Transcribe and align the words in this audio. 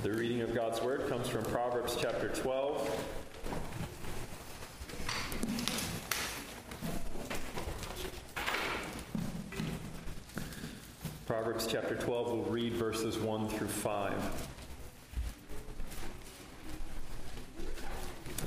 The 0.00 0.12
reading 0.12 0.42
of 0.42 0.54
God's 0.54 0.80
Word 0.80 1.08
comes 1.08 1.26
from 1.28 1.42
Proverbs 1.46 1.96
chapter 2.00 2.28
12. 2.28 3.04
Proverbs 11.26 11.66
chapter 11.66 11.96
12, 11.96 12.30
we'll 12.30 12.44
read 12.44 12.74
verses 12.74 13.18
1 13.18 13.48
through 13.48 13.66
5. 13.66 14.48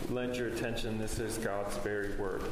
Lend 0.10 0.38
your 0.38 0.48
attention, 0.48 0.98
this 0.98 1.20
is 1.20 1.38
God's 1.38 1.76
very 1.80 2.16
word. 2.16 2.44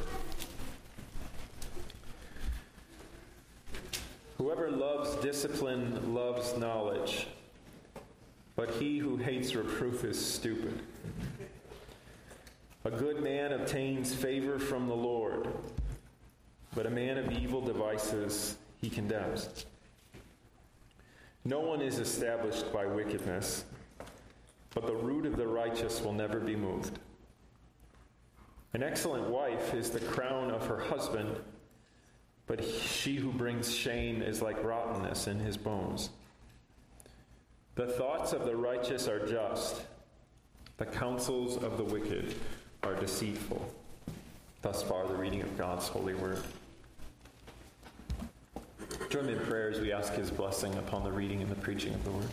Whoever 4.36 4.70
loves 4.70 5.14
discipline 5.16 6.14
loves 6.14 6.54
knowledge 6.58 7.26
but 8.60 8.72
he 8.72 8.98
who 8.98 9.16
hates 9.16 9.54
reproof 9.54 10.04
is 10.04 10.22
stupid. 10.22 10.82
A 12.84 12.90
good 12.90 13.22
man 13.22 13.52
obtains 13.52 14.14
favor 14.14 14.58
from 14.58 14.86
the 14.86 14.94
Lord, 14.94 15.48
but 16.74 16.84
a 16.84 16.90
man 16.90 17.16
of 17.16 17.32
evil 17.32 17.62
devices 17.62 18.58
he 18.78 18.90
condemns. 18.90 19.64
No 21.42 21.60
one 21.60 21.80
is 21.80 22.00
established 22.00 22.70
by 22.70 22.84
wickedness, 22.84 23.64
but 24.74 24.86
the 24.86 24.94
root 24.94 25.24
of 25.24 25.38
the 25.38 25.48
righteous 25.48 26.02
will 26.02 26.12
never 26.12 26.38
be 26.38 26.54
moved. 26.54 26.98
An 28.74 28.82
excellent 28.82 29.30
wife 29.30 29.72
is 29.72 29.88
the 29.88 30.00
crown 30.00 30.50
of 30.50 30.66
her 30.66 30.80
husband, 30.80 31.34
but 32.46 32.62
she 32.62 33.16
who 33.16 33.32
brings 33.32 33.74
shame 33.74 34.20
is 34.20 34.42
like 34.42 34.62
rottenness 34.62 35.28
in 35.28 35.38
his 35.38 35.56
bones. 35.56 36.10
The 37.74 37.86
thoughts 37.86 38.32
of 38.32 38.44
the 38.44 38.56
righteous 38.56 39.08
are 39.08 39.26
just, 39.26 39.82
the 40.76 40.86
counsels 40.86 41.62
of 41.62 41.76
the 41.76 41.84
wicked 41.84 42.34
are 42.82 42.94
deceitful. 42.94 43.74
Thus 44.62 44.82
far, 44.82 45.06
the 45.06 45.14
reading 45.14 45.42
of 45.42 45.56
God's 45.56 45.88
holy 45.88 46.14
word. 46.14 46.42
Join 49.08 49.26
me 49.26 49.32
in 49.32 49.40
prayer 49.40 49.70
as 49.70 49.80
we 49.80 49.92
ask 49.92 50.12
his 50.12 50.30
blessing 50.30 50.74
upon 50.76 51.02
the 51.02 51.10
reading 51.10 51.42
and 51.42 51.50
the 51.50 51.56
preaching 51.56 51.94
of 51.94 52.04
the 52.04 52.10
word. 52.10 52.28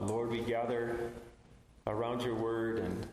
Lord, 0.00 0.30
we 0.30 0.40
gather 0.40 1.10
around 1.86 2.22
your 2.22 2.34
word 2.34 2.78
and 2.78 3.06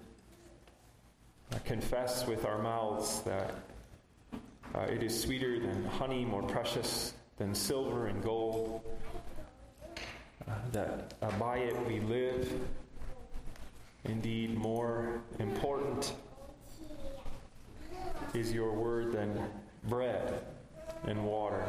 confess 1.65 2.25
with 2.25 2.45
our 2.45 2.59
mouths 2.59 3.21
that 3.21 3.53
uh, 4.77 4.81
it 4.81 5.01
is 5.01 5.19
sweeter 5.19 5.59
than 5.59 5.85
honey, 5.85 6.23
more 6.23 6.43
precious 6.43 7.13
than 7.37 7.55
silver 7.55 8.07
and 8.07 8.21
gold. 8.21 8.81
Uh, 10.47 10.51
that 10.71 11.15
uh, 11.21 11.31
by 11.39 11.57
it 11.57 11.87
we 11.87 11.99
live. 12.01 12.51
Indeed, 14.05 14.55
more 14.55 15.21
important 15.39 16.13
is 18.35 18.53
your 18.53 18.71
word 18.71 19.13
than 19.13 19.41
bread 19.85 20.45
and 21.05 21.25
water. 21.25 21.65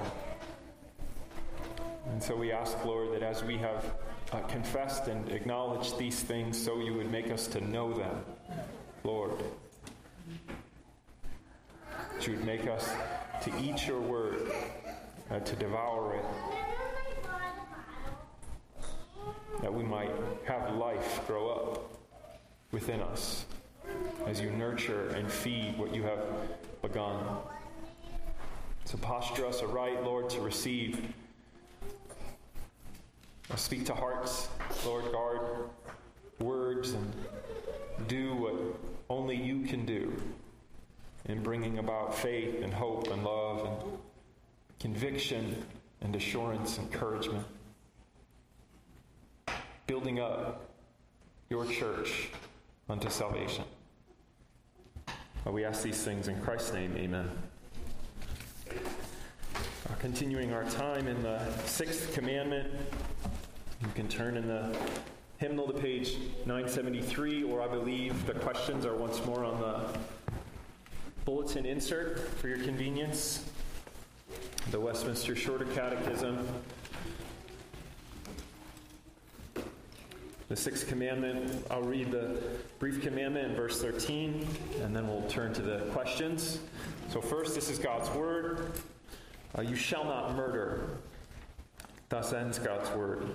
And 2.10 2.22
so 2.22 2.36
we 2.36 2.52
ask, 2.52 2.84
Lord, 2.84 3.12
that 3.14 3.22
as 3.22 3.42
we 3.42 3.56
have 3.56 3.94
uh, 4.32 4.40
confessed 4.40 5.08
and 5.08 5.30
acknowledged 5.30 5.98
these 5.98 6.20
things, 6.20 6.62
so 6.62 6.78
you 6.78 6.92
would 6.94 7.10
make 7.10 7.30
us 7.30 7.46
to 7.48 7.60
know 7.62 7.92
them, 7.92 8.20
Lord 9.02 9.32
that 12.19 12.27
you 12.27 12.34
would 12.34 12.44
make 12.44 12.66
us 12.66 12.91
to 13.41 13.52
eat 13.61 13.86
your 13.86 14.00
word, 14.00 14.50
uh, 15.30 15.38
to 15.38 15.55
devour 15.55 16.16
it, 16.16 16.25
that 19.62 19.72
we 19.72 19.84
might 19.84 20.10
have 20.44 20.75
life 20.75 21.20
grow 21.28 21.48
up 21.48 21.92
within 22.72 23.00
us 23.00 23.44
as 24.26 24.41
you 24.41 24.50
nurture 24.50 25.10
and 25.10 25.31
feed 25.31 25.78
what 25.78 25.94
you 25.94 26.03
have 26.03 26.19
begun. 26.82 27.25
So 28.84 28.98
posture 28.98 29.47
us 29.47 29.62
aright, 29.62 30.03
Lord, 30.03 30.28
to 30.31 30.41
receive. 30.41 31.00
Speak 33.54 33.87
to 33.87 33.94
hearts, 33.94 34.48
Lord, 34.84 35.04
guard 35.12 35.41
words 36.41 36.94
and 36.94 37.12
do 38.09 38.34
what 38.34 38.54
only 39.09 39.37
you 39.37 39.60
can 39.60 39.87
do 39.87 40.21
in 41.28 41.43
bringing 41.43 41.78
about 41.78 42.15
faith 42.15 42.62
and 42.62 42.72
hope 42.72 43.09
and 43.09 43.22
love 43.22 43.66
and 43.66 43.99
conviction 44.81 45.62
and 46.00 46.16
assurance, 46.16 46.78
encouragement. 46.78 47.47
Building 49.87 50.21
up 50.21 50.69
your 51.50 51.66
church 51.66 52.31
unto 52.89 53.11
salvation. 53.11 53.65
We 55.47 55.65
ask 55.65 55.83
these 55.83 56.03
things 56.03 56.28
in 56.28 56.39
Christ's 56.43 56.75
name, 56.75 56.94
amen. 56.97 57.31
Uh, 58.71 59.95
continuing 59.99 60.53
our 60.53 60.65
time 60.65 61.09
in 61.09 61.22
the 61.22 61.41
sixth 61.65 62.12
commandment, 62.12 62.71
you 63.81 63.89
can 63.95 64.09
turn 64.09 64.37
in 64.37 64.47
the 64.47 64.77
hymnal 65.39 65.66
to 65.69 65.72
page 65.72 66.16
973, 66.45 67.45
or 67.45 67.62
I 67.62 67.69
believe 67.69 68.27
the 68.27 68.34
questions 68.34 68.84
are 68.84 68.95
once 68.95 69.25
more 69.25 69.43
on 69.45 69.59
the 69.60 69.99
bulletin 71.28 71.66
insert 71.66 72.19
for 72.39 72.49
your 72.49 72.56
convenience. 72.56 73.44
The 74.71 74.81
Westminster 74.81 75.37
Shorter 75.37 75.66
Catechism. 75.66 76.49
The 80.49 80.56
sixth 80.56 80.89
commandment, 80.89 81.66
I'll 81.71 81.83
read 81.83 82.11
the 82.12 82.41
brief 82.78 83.03
commandment 83.03 83.50
in 83.50 83.55
verse 83.55 83.78
13, 83.78 84.49
and 84.81 84.97
then 84.97 85.06
we'll 85.06 85.28
turn 85.28 85.53
to 85.53 85.61
the 85.61 85.81
questions. 85.93 86.61
So, 87.11 87.21
first, 87.21 87.55
this 87.55 87.69
is 87.69 87.78
God's 87.78 88.09
word. 88.16 88.72
Uh, 89.59 89.60
you 89.60 89.77
shall 89.77 90.05
not 90.05 90.34
murder. 90.34 90.97
Thus 92.09 92.33
ends 92.33 92.59
God's 92.59 92.89
word. 92.93 93.28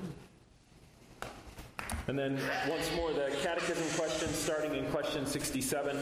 And 2.08 2.18
then, 2.18 2.40
once 2.68 2.90
more, 2.96 3.14
the 3.14 3.32
catechism 3.44 3.86
question 3.96 4.30
starting 4.30 4.74
in 4.74 4.90
question 4.90 5.28
67. 5.28 5.96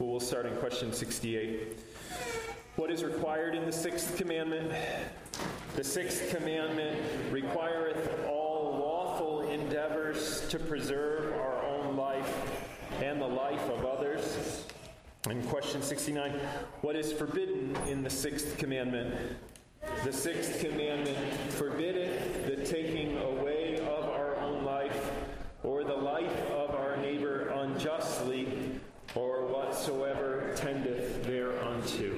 Well, 0.00 0.08
we'll 0.10 0.18
start 0.18 0.46
in 0.46 0.56
question 0.56 0.92
68. 0.92 1.78
What 2.74 2.90
is 2.90 3.04
required 3.04 3.54
in 3.54 3.64
the 3.64 3.72
sixth 3.72 4.16
commandment? 4.16 4.72
The 5.76 5.84
sixth 5.84 6.34
commandment 6.34 7.00
requireth 7.30 8.26
all 8.26 8.76
lawful 8.76 9.48
endeavors 9.48 10.48
to 10.48 10.58
preserve 10.58 11.32
our 11.34 11.62
own 11.62 11.96
life 11.96 12.28
and 13.00 13.20
the 13.20 13.26
life 13.26 13.62
of 13.70 13.84
others. 13.84 14.64
In 15.30 15.40
question 15.44 15.80
69, 15.80 16.32
what 16.80 16.96
is 16.96 17.12
forbidden 17.12 17.76
in 17.86 18.02
the 18.02 18.10
sixth 18.10 18.58
commandment? 18.58 19.14
The 20.02 20.12
sixth 20.12 20.60
commandment 20.60 21.16
forbiddeth 21.50 22.46
the 22.46 22.56
taking 22.66 23.16
away 23.18 23.78
of 23.78 24.08
our 24.08 24.34
own 24.38 24.64
life 24.64 25.12
or 25.62 25.84
the 25.84 25.94
life 25.94 26.50
of 26.50 26.74
our 26.74 26.96
neighbor 26.96 27.50
unjustly 27.50 28.80
or 29.14 29.44
whatsoever 29.84 30.50
tendeth 30.56 31.22
thereunto. 31.24 32.14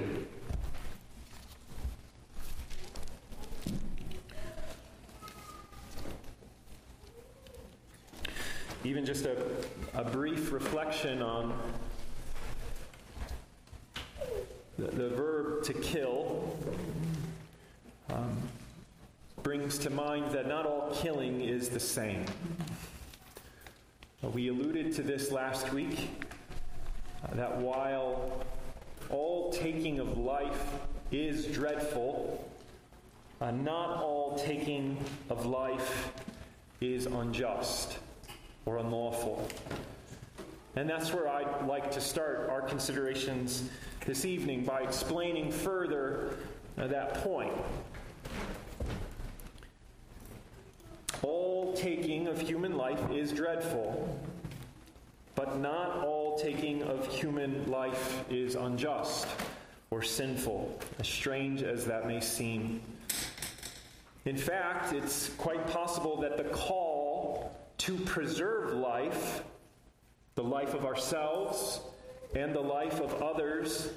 Even 8.85 9.05
just 9.05 9.25
a, 9.25 9.35
a 9.95 10.05
brief 10.05 10.53
reflection 10.53 11.21
on 11.21 11.59
the, 14.77 14.87
the 14.87 15.09
verb 15.09 15.61
to 15.63 15.73
kill 15.73 16.57
um, 18.11 18.37
brings 19.43 19.77
to 19.79 19.89
mind 19.89 20.31
that 20.31 20.47
not 20.47 20.65
all 20.65 20.89
killing 20.95 21.41
is 21.41 21.67
the 21.67 21.81
same. 21.81 22.23
We 24.21 24.47
alluded 24.47 24.93
to 24.95 25.01
this 25.01 25.31
last 25.31 25.73
week 25.73 26.26
that 27.33 27.57
while 27.57 28.43
all 29.09 29.51
taking 29.51 29.99
of 29.99 30.17
life 30.17 30.73
is 31.11 31.45
dreadful, 31.47 32.49
uh, 33.41 33.51
not 33.51 34.01
all 34.01 34.37
taking 34.37 34.97
of 35.29 35.45
life 35.45 36.11
is 36.81 37.05
unjust 37.05 37.97
or 38.65 38.77
unlawful. 38.77 39.47
And 40.75 40.89
that's 40.89 41.11
where 41.11 41.27
I'd 41.27 41.65
like 41.65 41.89
to 41.91 42.01
start 42.01 42.49
our 42.49 42.61
considerations 42.61 43.69
this 44.05 44.25
evening 44.25 44.63
by 44.63 44.81
explaining 44.81 45.51
further 45.51 46.37
uh, 46.77 46.87
that 46.87 47.15
point. 47.15 47.53
All 51.23 51.73
taking 51.73 52.27
of 52.27 52.39
human 52.39 52.77
life 52.77 53.01
is 53.11 53.31
dreadful, 53.31 54.19
but 55.37 55.59
not 55.59 56.03
all 56.03 56.35
taking 56.35 56.81
of 56.81 57.07
human 57.07 57.69
life 57.69 58.25
is 58.27 58.55
unjust 58.55 59.27
or 59.91 60.01
sinful, 60.01 60.79
as 60.97 61.07
strange 61.07 61.61
as 61.61 61.85
that 61.85 62.07
may 62.07 62.19
seem. 62.19 62.81
In 64.25 64.35
fact, 64.35 64.93
it's 64.93 65.29
quite 65.35 65.67
possible 65.67 66.19
that 66.21 66.37
the 66.37 66.45
call 66.45 67.55
to 67.77 67.95
preserve 67.97 68.73
life, 68.73 69.43
the 70.33 70.43
life 70.43 70.73
of 70.73 70.85
ourselves 70.85 71.81
and 72.35 72.51
the 72.51 72.59
life 72.59 72.99
of 72.99 73.21
others, 73.21 73.91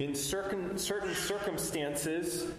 in 0.00 0.12
certain, 0.12 0.76
certain 0.76 1.14
circumstances, 1.14 2.50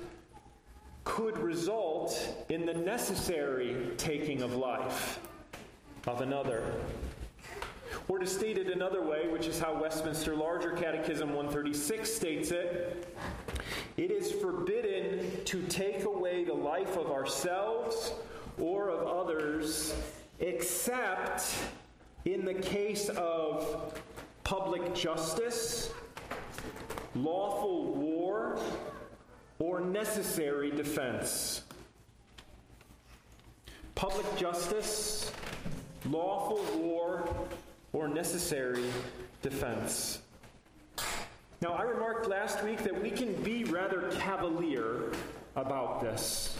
could 1.04 1.38
result 1.38 2.46
in 2.48 2.66
the 2.66 2.74
necessary 2.74 3.90
taking 3.98 4.42
of 4.42 4.56
life 4.56 5.19
of 6.07 6.22
another. 6.22 6.63
Or 8.09 8.17
to 8.17 8.25
state 8.25 8.57
it 8.57 8.69
another 8.69 9.03
way, 9.03 9.27
which 9.27 9.45
is 9.45 9.59
how 9.59 9.79
Westminster 9.79 10.35
Larger 10.35 10.71
Catechism 10.71 11.29
136 11.29 12.11
states 12.11 12.50
it, 12.50 13.07
it 13.97 14.09
is 14.09 14.31
forbidden 14.31 15.45
to 15.45 15.61
take 15.67 16.06
away 16.06 16.44
the 16.44 16.53
life 16.53 16.97
of 16.97 17.11
ourselves 17.11 18.11
or 18.57 18.89
of 18.89 19.06
others 19.06 19.94
except 20.39 21.53
in 22.25 22.45
the 22.45 22.53
case 22.56 23.09
of 23.09 23.94
public 24.44 24.95
justice, 24.95 25.91
lawful 27.13 27.94
war, 27.94 28.59
or 29.59 29.81
necessary 29.81 30.71
defense. 30.71 31.62
Public 33.94 34.35
justice, 34.35 35.31
lawful 36.09 36.63
war, 36.79 37.29
or 37.94 38.07
necessary 38.07 38.86
defense. 39.41 40.19
Now, 41.62 41.74
I 41.74 41.81
remarked 41.83 42.27
last 42.27 42.63
week 42.63 42.83
that 42.83 43.01
we 43.01 43.09
can 43.09 43.33
be 43.44 43.65
rather 43.65 44.09
cavalier 44.12 45.12
about 45.56 46.01
this. 46.01 46.57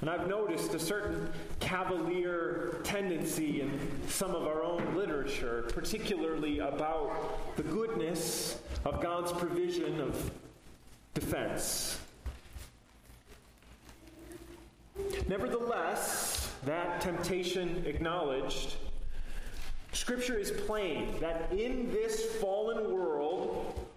And 0.00 0.10
I've 0.10 0.28
noticed 0.28 0.74
a 0.74 0.78
certain 0.78 1.30
cavalier 1.60 2.80
tendency 2.84 3.62
in 3.62 3.70
some 4.08 4.34
of 4.34 4.46
our 4.46 4.62
own 4.62 4.94
literature, 4.94 5.64
particularly 5.68 6.58
about 6.58 7.56
the 7.56 7.62
goodness 7.62 8.58
of 8.84 9.00
God's 9.00 9.32
provision 9.32 10.00
of 10.00 10.30
defense. 11.14 11.98
Nevertheless, 15.26 16.52
that 16.66 17.00
temptation 17.00 17.84
acknowledged, 17.86 18.76
Scripture 20.04 20.36
is 20.38 20.50
plain 20.50 21.18
that 21.18 21.50
in 21.50 21.90
this 21.90 22.26
fallen 22.36 22.92
world, 22.92 23.88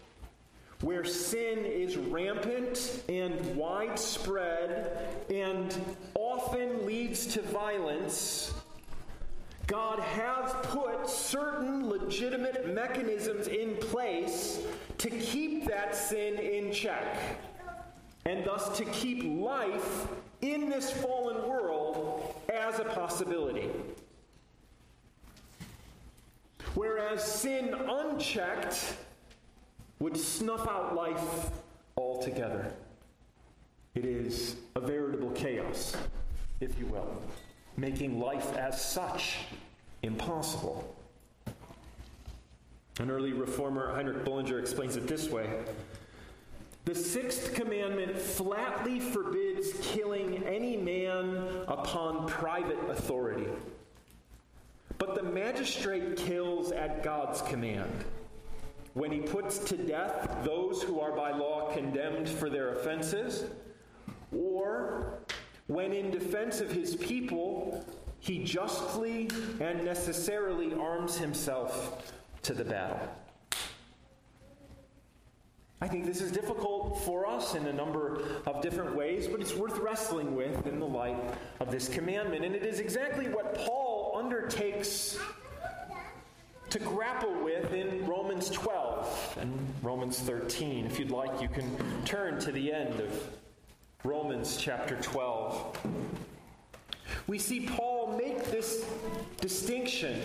where 0.79 1.03
sin 1.03 1.65
is 1.65 1.97
rampant 1.97 3.03
and 3.09 3.57
widespread 3.57 5.17
and 5.29 5.97
often 6.15 6.85
leads 6.85 7.25
to 7.25 7.41
violence, 7.41 8.53
God 9.67 9.99
has 9.99 10.49
put 10.67 11.09
certain 11.09 11.89
legitimate 11.89 12.73
mechanisms 12.73 13.49
in 13.49 13.75
place 13.75 14.61
to 14.99 15.09
keep 15.09 15.67
that 15.67 15.93
sin 15.93 16.35
in 16.35 16.71
check 16.71 17.17
and 18.25 18.45
thus 18.45 18.77
to 18.77 18.85
keep 18.85 19.25
life 19.25 20.07
in 20.39 20.69
this 20.69 20.89
fallen 20.89 21.49
world 21.49 22.33
as 22.47 22.79
a 22.79 22.85
possibility. 22.85 23.69
Whereas 26.77 27.23
sin 27.23 27.73
unchecked 27.73 28.97
would 29.97 30.15
snuff 30.15 30.67
out 30.67 30.93
life 30.93 31.49
altogether. 31.95 32.71
It 33.95 34.05
is 34.05 34.57
a 34.75 34.79
veritable 34.79 35.31
chaos, 35.31 35.97
if 36.59 36.77
you 36.77 36.85
will, 36.85 37.19
making 37.77 38.19
life 38.19 38.55
as 38.55 38.79
such 38.79 39.39
impossible. 40.03 40.95
An 42.99 43.09
early 43.09 43.33
reformer, 43.33 43.91
Heinrich 43.95 44.23
Bullinger, 44.23 44.59
explains 44.59 44.97
it 44.97 45.07
this 45.07 45.29
way 45.29 45.49
The 46.85 46.93
sixth 46.93 47.55
commandment 47.55 48.15
flatly 48.15 48.99
forbids 48.99 49.71
killing 49.81 50.43
any 50.43 50.77
man 50.77 51.37
upon 51.67 52.27
private 52.27 52.77
authority. 52.87 53.47
But 54.97 55.15
the 55.15 55.23
magistrate 55.23 56.17
kills 56.17 56.71
at 56.71 57.03
God's 57.03 57.41
command 57.43 58.05
when 58.93 59.11
he 59.11 59.19
puts 59.19 59.59
to 59.59 59.77
death 59.77 60.39
those 60.43 60.81
who 60.81 60.99
are 60.99 61.11
by 61.11 61.31
law 61.31 61.71
condemned 61.71 62.27
for 62.27 62.49
their 62.49 62.69
offenses, 62.69 63.45
or 64.35 65.19
when 65.67 65.93
in 65.93 66.09
defense 66.09 66.61
of 66.61 66.71
his 66.71 66.95
people 66.95 67.85
he 68.19 68.43
justly 68.43 69.29
and 69.59 69.83
necessarily 69.85 70.73
arms 70.73 71.15
himself 71.17 72.11
to 72.41 72.53
the 72.53 72.65
battle. 72.65 72.99
I 75.79 75.87
think 75.87 76.05
this 76.05 76.21
is 76.21 76.31
difficult 76.31 76.99
for 77.03 77.27
us 77.27 77.53
in 77.53 77.67
a 77.67 77.73
number 77.73 78.23
of 78.47 78.63
different 78.63 78.95
ways, 78.95 79.27
but 79.27 79.41
it's 79.41 79.53
worth 79.53 79.77
wrestling 79.77 80.35
with 80.35 80.65
in 80.65 80.79
the 80.79 80.87
light 80.87 81.19
of 81.59 81.69
this 81.69 81.87
commandment. 81.87 82.43
And 82.43 82.55
it 82.55 82.65
is 82.65 82.79
exactly 82.79 83.29
what 83.29 83.53
Paul 83.53 83.86
undertakes 84.27 85.17
to 86.69 86.79
grapple 86.79 87.33
with 87.45 87.71
in 87.71 88.05
Romans 88.05 88.49
12 88.49 89.37
and 89.39 89.73
Romans 89.81 90.19
13. 90.19 90.85
If 90.85 90.99
you'd 90.99 91.11
like, 91.11 91.41
you 91.41 91.47
can 91.47 91.71
turn 92.03 92.37
to 92.41 92.51
the 92.51 92.73
end 92.73 92.99
of 92.99 93.29
Romans 94.03 94.57
chapter 94.57 94.97
12. 94.97 95.79
We 97.27 97.39
see 97.39 97.67
Paul 97.67 98.17
make 98.17 98.51
this 98.51 98.83
distinction 99.39 100.19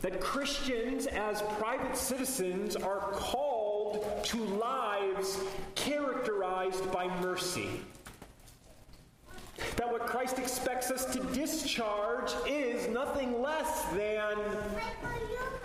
that 0.00 0.20
Christians, 0.20 1.08
as 1.08 1.42
private 1.58 1.96
citizens, 1.96 2.76
are 2.76 3.10
called 3.10 4.06
to 4.26 4.36
lives 4.36 5.40
characterized 5.74 6.92
by 6.92 7.08
mercy. 7.20 7.80
That 9.76 9.90
what 9.90 10.06
Christ 10.06 10.38
expects 10.38 10.90
us 10.90 11.04
to 11.14 11.20
discharge 11.32 12.32
is 12.46 12.88
nothing 12.88 13.40
less 13.40 13.84
than 13.94 14.36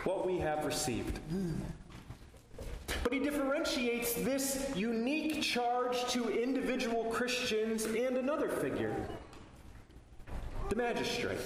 what 0.04 0.26
we 0.26 0.38
have 0.38 0.66
received. 0.66 1.20
But 3.04 3.14
he 3.14 3.20
differentiates 3.20 4.14
this 4.14 4.72
unique 4.76 5.42
charge 5.42 6.06
to 6.10 6.30
individual 6.30 7.06
Christians 7.06 7.86
and 7.86 8.18
another 8.18 8.50
figure 8.50 8.96
the 10.70 10.76
magistrate. 10.76 11.40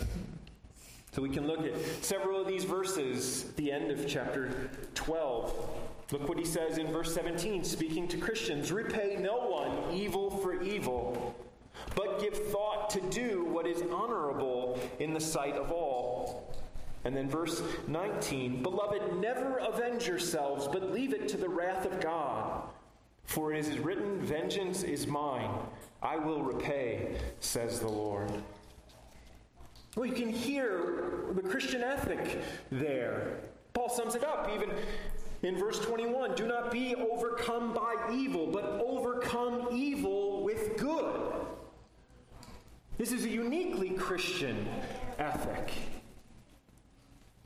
So 1.13 1.22
we 1.22 1.29
can 1.29 1.48
look 1.48 1.65
at 1.65 1.74
several 2.03 2.41
of 2.41 2.48
these 2.48 2.65
verses 2.65 3.46
at 3.46 3.56
the 3.56 3.72
end 3.72 3.91
of 3.91 4.06
chapter 4.08 4.70
12. 4.96 5.70
Look 6.12 6.27
what 6.27 6.38
he 6.38 6.44
says 6.44 6.77
in 6.77 6.91
verse 6.91 7.13
17, 7.13 7.63
speaking 7.63 8.08
to 8.10 8.17
Christians 8.17 8.72
Repay 8.72 9.17
no 9.20 9.38
one 9.38 9.96
evil 9.96 10.29
for 10.29 10.62
evil 10.62 11.36
but 11.95 12.19
give 12.19 12.35
thought 12.47 12.89
to 12.91 13.01
do 13.09 13.45
what 13.45 13.67
is 13.67 13.81
honorable 13.91 14.79
in 15.00 15.13
the 15.13 15.19
sight 15.19 15.55
of 15.55 15.71
all. 15.71 16.53
And 17.05 17.15
then 17.15 17.29
verse 17.29 17.62
19 17.88 18.63
Beloved, 18.63 19.19
never 19.19 19.57
avenge 19.57 20.07
yourselves, 20.07 20.67
but 20.67 20.91
leave 20.91 21.13
it 21.13 21.27
to 21.29 21.38
the 21.38 21.50
wrath 21.50 21.85
of 21.85 22.00
God. 22.00 22.63
For 23.25 23.53
it 23.53 23.65
is 23.65 23.79
written, 23.79 24.19
Vengeance 24.19 24.83
is 24.83 25.07
mine, 25.07 25.50
I 26.01 26.17
will 26.17 26.43
repay, 26.43 27.17
says 27.39 27.79
the 27.79 27.88
Lord. 27.88 28.31
Well, 29.95 30.05
you 30.05 30.13
can 30.13 30.29
hear 30.29 31.25
the 31.33 31.41
Christian 31.41 31.83
ethic 31.83 32.41
there. 32.71 33.38
Paul 33.73 33.89
sums 33.89 34.15
it 34.15 34.23
up 34.23 34.50
even 34.53 34.71
in 35.43 35.57
verse 35.57 35.79
21 35.79 36.35
Do 36.35 36.47
not 36.47 36.71
be 36.71 36.95
overcome 36.95 37.73
by 37.73 37.95
evil, 38.12 38.47
but 38.47 38.65
overcome 38.85 39.67
evil 39.71 40.43
with 40.43 40.77
good. 40.77 41.33
This 43.03 43.12
is 43.12 43.25
a 43.25 43.29
uniquely 43.29 43.89
Christian 43.89 44.65
ethic. 45.19 45.74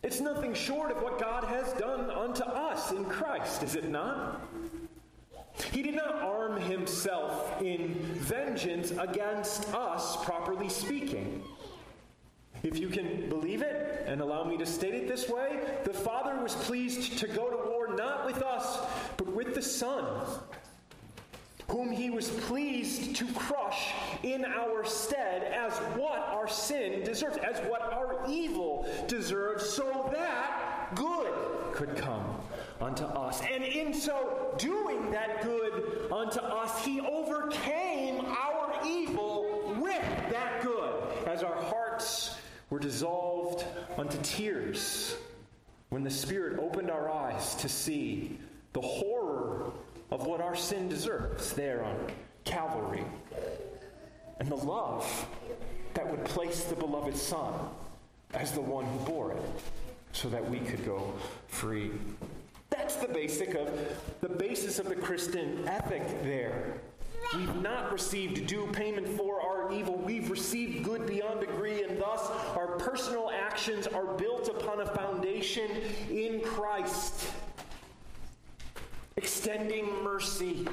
It's 0.03 0.19
nothing 0.19 0.53
short 0.53 0.91
of 0.91 1.01
what 1.01 1.19
God 1.19 1.45
has 1.45 1.73
done 1.79 2.11
unto 2.11 2.43
us 2.43 2.91
in 2.91 3.03
Christ, 3.05 3.63
is 3.63 3.73
it 3.73 3.89
not? 3.89 4.47
He 5.73 5.81
did 5.81 5.95
not 5.95 6.13
arm 6.13 6.61
himself 6.61 7.59
in 7.59 7.95
vengeance 8.19 8.91
against 8.91 9.73
us, 9.73 10.23
properly 10.23 10.69
speaking. 10.69 11.41
If 12.61 12.77
you 12.77 12.89
can 12.89 13.27
believe 13.27 13.63
it 13.63 14.05
and 14.05 14.21
allow 14.21 14.43
me 14.43 14.57
to 14.57 14.65
state 14.67 14.93
it 14.93 15.07
this 15.07 15.27
way, 15.27 15.59
the 15.85 15.91
Father 15.91 16.39
was 16.39 16.53
pleased 16.53 17.17
to 17.17 17.27
go 17.27 17.49
to 17.49 17.67
war 17.67 17.95
not 17.95 18.27
with 18.27 18.43
us, 18.43 18.77
but 19.17 19.33
with 19.33 19.55
the 19.55 19.63
Son 19.63 20.23
whom 21.69 21.91
he 21.91 22.09
was 22.09 22.29
pleased 22.29 23.15
to 23.15 23.25
crush 23.33 23.93
in 24.23 24.45
our 24.45 24.85
stead 24.85 25.43
as 25.43 25.73
what 25.97 26.19
our 26.19 26.47
sin 26.47 27.03
deserves, 27.03 27.37
as 27.37 27.57
what 27.69 27.81
our 27.93 28.23
evil 28.29 28.87
deserves, 29.07 29.69
so 29.69 30.09
that 30.13 30.89
good 30.95 31.33
could 31.73 31.95
come 31.97 32.39
unto 32.79 33.03
us. 33.03 33.41
And 33.51 33.63
in 33.63 33.93
so 33.93 34.55
doing 34.57 35.11
that 35.11 35.43
good 35.43 36.09
unto 36.11 36.39
us, 36.39 36.83
he 36.85 37.01
overcame 37.01 38.25
our 38.25 38.73
evil 38.85 39.75
with 39.79 40.05
that 40.31 40.61
good, 40.63 41.03
as 41.27 41.43
our 41.43 41.61
hearts 41.63 42.37
were 42.69 42.79
dissolved 42.79 43.65
unto 43.97 44.17
tears 44.21 45.17
when 45.89 46.03
the 46.03 46.11
Spirit 46.11 46.59
opened 46.59 46.91
our 46.91 47.09
eyes 47.09 47.55
to 47.55 47.69
see 47.69 48.37
the 48.73 48.81
horror 48.81 49.71
of 50.11 50.25
what 50.25 50.41
our 50.41 50.55
sin 50.55 50.87
deserves 50.89 51.53
there 51.53 51.83
on 51.83 51.95
Calvary 52.45 53.03
and 54.39 54.49
the 54.49 54.55
love 54.55 55.27
that 55.93 56.09
would 56.09 56.23
place 56.25 56.63
the 56.65 56.75
beloved 56.75 57.17
Son 57.17 57.53
as 58.33 58.51
the 58.51 58.61
one 58.61 58.85
who 58.85 58.99
bore 59.05 59.31
it 59.31 59.41
so 60.11 60.29
that 60.29 60.47
we 60.49 60.59
could 60.59 60.85
go 60.85 61.13
free. 61.47 61.91
That's 62.69 62.95
the 62.95 63.07
basic 63.07 63.55
of 63.55 63.69
the 64.21 64.29
basis 64.29 64.79
of 64.79 64.87
the 64.89 64.95
Christian 64.95 65.67
ethic 65.67 66.05
there. 66.23 66.81
We've 67.35 67.61
not 67.61 67.91
received 67.91 68.47
due 68.47 68.67
payment 68.67 69.07
for 69.07 69.41
our 69.41 69.71
evil. 69.73 69.97
We've 69.97 70.29
received 70.29 70.83
good 70.83 71.05
beyond 71.05 71.41
degree, 71.41 71.83
and 71.83 71.99
thus 71.99 72.29
our 72.55 72.77
personal 72.77 73.29
actions 73.29 73.87
are 73.87 74.05
built 74.13 74.47
upon 74.47 74.81
a 74.81 74.85
foundation 74.85 75.69
in 76.09 76.39
Christ. 76.41 77.29
Extending 79.17 80.03
mercy, 80.03 80.67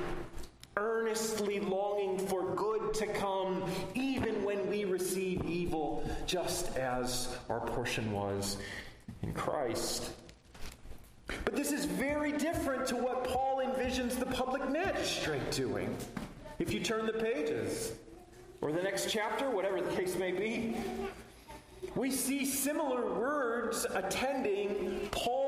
earnestly 0.77 1.61
longing 1.61 2.19
for 2.27 2.55
good 2.55 2.93
to 2.93 3.07
come, 3.07 3.65
even 3.95 4.45
when 4.45 4.69
we 4.69 4.85
receive 4.85 5.43
evil, 5.47 6.09
just 6.27 6.77
as 6.77 7.37
our 7.49 7.61
portion 7.61 8.13
was 8.13 8.59
in 9.23 9.33
Christ. 9.33 10.11
But 11.27 11.57
this 11.57 11.73
is 11.73 11.87
very 11.87 12.33
different 12.33 12.87
to 12.89 12.97
what 12.97 13.25
Paul 13.25 13.63
envisions 13.65 14.19
the 14.19 14.27
public 14.27 14.69
magistrate 14.71 15.51
doing. 15.51 15.97
If 16.59 16.71
you 16.71 16.81
turn 16.81 17.07
the 17.07 17.15
pages, 17.15 17.93
or 18.61 18.73
the 18.73 18.83
next 18.83 19.11
chapter, 19.11 19.51
whatever 19.51 19.81
the 19.81 19.91
case 19.97 20.17
may 20.17 20.33
be, 20.33 20.77
we 21.95 22.11
see 22.11 22.45
similar 22.45 23.07
words 23.15 23.87
attending 23.95 25.09
Paul's 25.11 25.44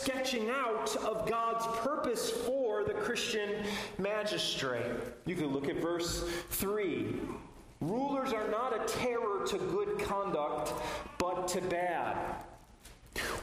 sketching 0.00 0.48
out 0.48 0.96
of 0.96 1.28
God's 1.28 1.66
purpose 1.78 2.30
for 2.30 2.84
the 2.84 2.94
Christian 2.94 3.64
magistrate. 3.98 4.86
You 5.26 5.34
can 5.34 5.48
look 5.48 5.68
at 5.68 5.76
verse 5.76 6.24
3. 6.50 7.16
Rulers 7.80 8.32
are 8.32 8.48
not 8.48 8.74
a 8.74 8.86
terror 8.86 9.46
to 9.46 9.58
good 9.58 9.98
conduct, 9.98 10.72
but 11.18 11.48
to 11.48 11.60
bad. 11.62 12.16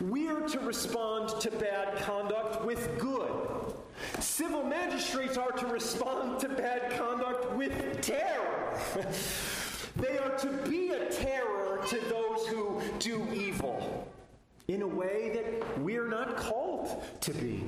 We 0.01 0.27
are 0.29 0.47
to 0.47 0.59
respond 0.59 1.39
to 1.41 1.51
bad 1.51 1.97
conduct 1.97 2.65
with 2.65 2.97
good. 2.97 3.73
Civil 4.19 4.63
magistrates 4.63 5.37
are 5.37 5.51
to 5.51 5.67
respond 5.67 6.39
to 6.39 6.49
bad 6.49 6.97
conduct 6.97 7.51
with 7.53 8.01
terror. 8.01 8.79
they 9.95 10.17
are 10.17 10.35
to 10.37 10.47
be 10.67 10.89
a 10.89 11.09
terror 11.11 11.81
to 11.87 11.99
those 12.09 12.47
who 12.47 12.81
do 12.99 13.27
evil 13.31 14.07
in 14.67 14.81
a 14.81 14.87
way 14.87 15.31
that 15.33 15.79
we're 15.79 16.07
not 16.07 16.35
called 16.35 17.01
to 17.21 17.33
be, 17.33 17.63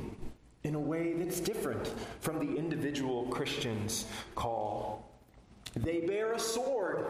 in 0.63 0.75
a 0.75 0.79
way 0.79 1.13
that's 1.13 1.39
different 1.39 1.93
from 2.19 2.39
the 2.39 2.57
individual 2.57 3.25
Christian's 3.27 4.05
call. 4.35 5.09
They 5.75 6.01
bear 6.01 6.33
a 6.33 6.39
sword, 6.39 7.05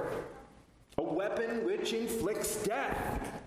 a 0.98 1.04
weapon 1.04 1.66
which 1.66 1.94
inflicts 1.94 2.64
death. 2.64 3.42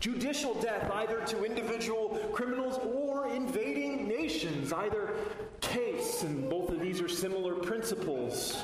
Judicial 0.00 0.54
death, 0.54 0.90
either 0.92 1.20
to 1.26 1.44
individual 1.44 2.18
criminals 2.32 2.78
or 2.78 3.28
invading 3.28 4.08
nations, 4.08 4.72
either 4.72 5.14
case, 5.60 6.22
and 6.22 6.48
both 6.48 6.70
of 6.70 6.80
these 6.80 7.00
are 7.02 7.08
similar 7.08 7.54
principles. 7.54 8.58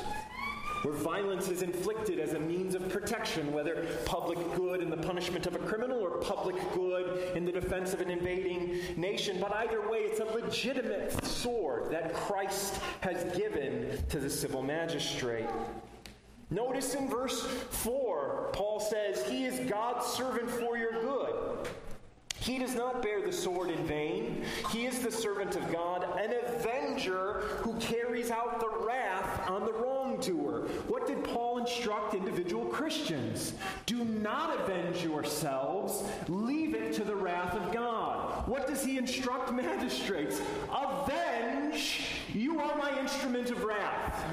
Where 0.87 0.95
violence 0.95 1.49
is 1.49 1.63
inflicted 1.63 2.21
as 2.21 2.35
a 2.35 2.39
means 2.39 2.77
of 2.77 2.89
protection, 2.89 3.53
whether 3.53 3.85
public 4.05 4.39
good 4.55 4.81
in 4.81 4.89
the 4.89 4.97
punishment 4.97 5.45
of 5.49 5.57
a 5.57 5.59
criminal 5.59 5.99
or 5.99 6.19
public 6.19 6.55
good 6.75 7.37
in 7.37 7.45
the 7.45 7.51
defense 7.51 7.93
of 7.93 8.01
an 8.01 8.09
invading 8.09 8.79
nation. 8.97 9.39
But 9.41 9.53
either 9.53 9.91
way, 9.91 10.03
it's 10.03 10.21
a 10.21 10.25
legitimate 10.27 11.25
sword 11.25 11.91
that 11.91 12.15
Christ 12.15 12.81
has 13.01 13.37
given 13.37 13.99
to 14.11 14.21
the 14.21 14.31
civil 14.31 14.63
magistrate. 14.63 15.49
Notice 16.51 16.95
in 16.95 17.11
verse 17.11 17.45
4, 17.45 18.51
Paul 18.53 18.79
says, 18.79 19.29
He 19.29 19.45
is 19.45 19.69
God's 19.69 20.07
servant 20.07 20.49
for 20.49 20.79
your 20.79 20.93
good. 20.93 21.69
He 22.39 22.61
does 22.61 22.77
not 22.77 23.03
bear 23.03 23.21
the 23.21 23.33
sword 23.33 23.71
in 23.71 23.85
vain. 23.89 24.45
He 24.71 24.87
is 24.87 25.01
the 25.01 25.11
servant 25.11 25.57
of 25.57 25.73
God, 25.73 26.05
an 26.17 26.33
avenger 26.47 27.41
who 27.59 27.75
carries 27.81 28.31
out 28.31 28.61
the 28.61 28.69
wrath 28.87 29.51
on 29.51 29.65
the 29.65 29.73
wrongdoer. 29.73 30.46
Instruct 31.67 32.15
individual 32.15 32.65
Christians? 32.67 33.55
Do 33.87 34.05
not 34.05 34.61
avenge 34.61 35.03
yourselves, 35.03 36.05
leave 36.29 36.77
it 36.77 36.93
to 36.93 37.03
the 37.03 37.17
wrath 37.17 37.55
of 37.55 37.73
God. 37.73 38.47
What 38.47 38.69
does 38.69 38.85
he 38.85 38.99
instruct 38.99 39.53
magistrates? 39.53 40.41
Avenge, 40.71 42.03
you 42.33 42.61
are 42.61 42.79
my 42.79 42.97
instrument 43.01 43.51
of 43.51 43.65
wrath. 43.65 44.25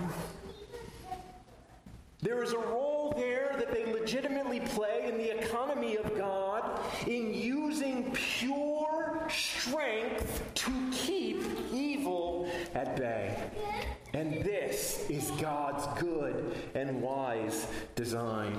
There 2.21 2.43
is 2.43 2.53
a 2.53 2.59
role 2.59 3.15
there 3.17 3.55
that 3.57 3.73
they 3.73 3.91
legitimately 3.91 4.59
play 4.59 5.09
in 5.09 5.17
the 5.17 5.35
economy 5.35 5.97
of 5.97 6.15
God 6.15 6.79
in 7.07 7.33
using 7.33 8.11
pure 8.11 9.27
strength 9.27 10.43
to 10.53 10.71
keep 10.91 11.43
evil 11.73 12.47
at 12.75 12.95
bay. 12.95 13.35
And 14.13 14.43
this 14.43 15.09
is 15.09 15.31
God's 15.41 15.87
good 15.99 16.55
and 16.75 17.01
wise 17.01 17.65
design. 17.95 18.55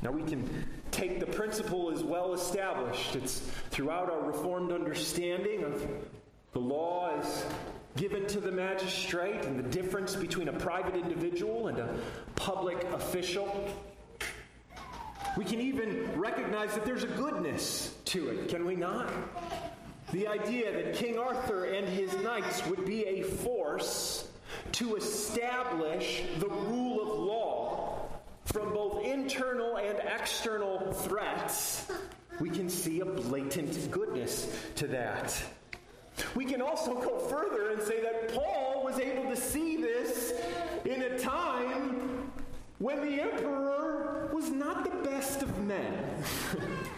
Now 0.00 0.10
we 0.10 0.22
can 0.22 0.48
take 0.90 1.20
the 1.20 1.26
principle 1.26 1.90
as 1.90 2.02
well 2.02 2.32
established. 2.32 3.14
It's 3.14 3.40
throughout 3.70 4.10
our 4.10 4.22
Reformed 4.22 4.72
understanding 4.72 5.62
of 5.62 5.86
the 6.52 6.58
law 6.58 7.10
as 7.18 7.44
given 7.96 8.26
to 8.28 8.40
the 8.40 8.50
magistrate 8.50 9.44
and 9.44 9.58
the 9.58 9.68
difference 9.68 10.16
between 10.16 10.48
a 10.48 10.52
private 10.52 10.96
individual 10.96 11.68
and 11.68 11.78
a 11.78 11.94
public 12.34 12.82
official. 12.94 13.68
We 15.36 15.44
can 15.44 15.60
even 15.60 16.10
recognize 16.18 16.72
that 16.74 16.86
there's 16.86 17.04
a 17.04 17.08
goodness 17.08 17.94
to 18.06 18.28
it, 18.28 18.48
can 18.48 18.64
we 18.64 18.74
not? 18.74 19.10
The 20.12 20.28
idea 20.28 20.70
that 20.70 20.94
King 20.94 21.18
Arthur 21.18 21.64
and 21.64 21.88
his 21.88 22.14
knights 22.18 22.66
would 22.66 22.84
be 22.84 23.06
a 23.06 23.22
force 23.22 24.28
to 24.72 24.96
establish 24.96 26.22
the 26.38 26.50
rule 26.50 27.00
of 27.00 27.18
law 27.18 28.08
from 28.44 28.74
both 28.74 29.06
internal 29.06 29.78
and 29.78 29.98
external 30.00 30.92
threats, 30.92 31.90
we 32.40 32.50
can 32.50 32.68
see 32.68 33.00
a 33.00 33.06
blatant 33.06 33.90
goodness 33.90 34.54
to 34.76 34.86
that. 34.88 35.34
We 36.34 36.44
can 36.44 36.60
also 36.60 36.92
go 36.92 37.18
further 37.18 37.70
and 37.70 37.80
say 37.80 38.02
that 38.02 38.34
Paul 38.34 38.84
was 38.84 38.98
able 38.98 39.30
to 39.30 39.36
see 39.36 39.78
this 39.78 40.34
in 40.84 41.00
a 41.00 41.18
time 41.18 42.30
when 42.80 43.00
the 43.00 43.22
emperor 43.22 44.28
was 44.30 44.50
not 44.50 44.84
the 44.84 45.08
best 45.08 45.40
of 45.40 45.58
men. 45.60 46.04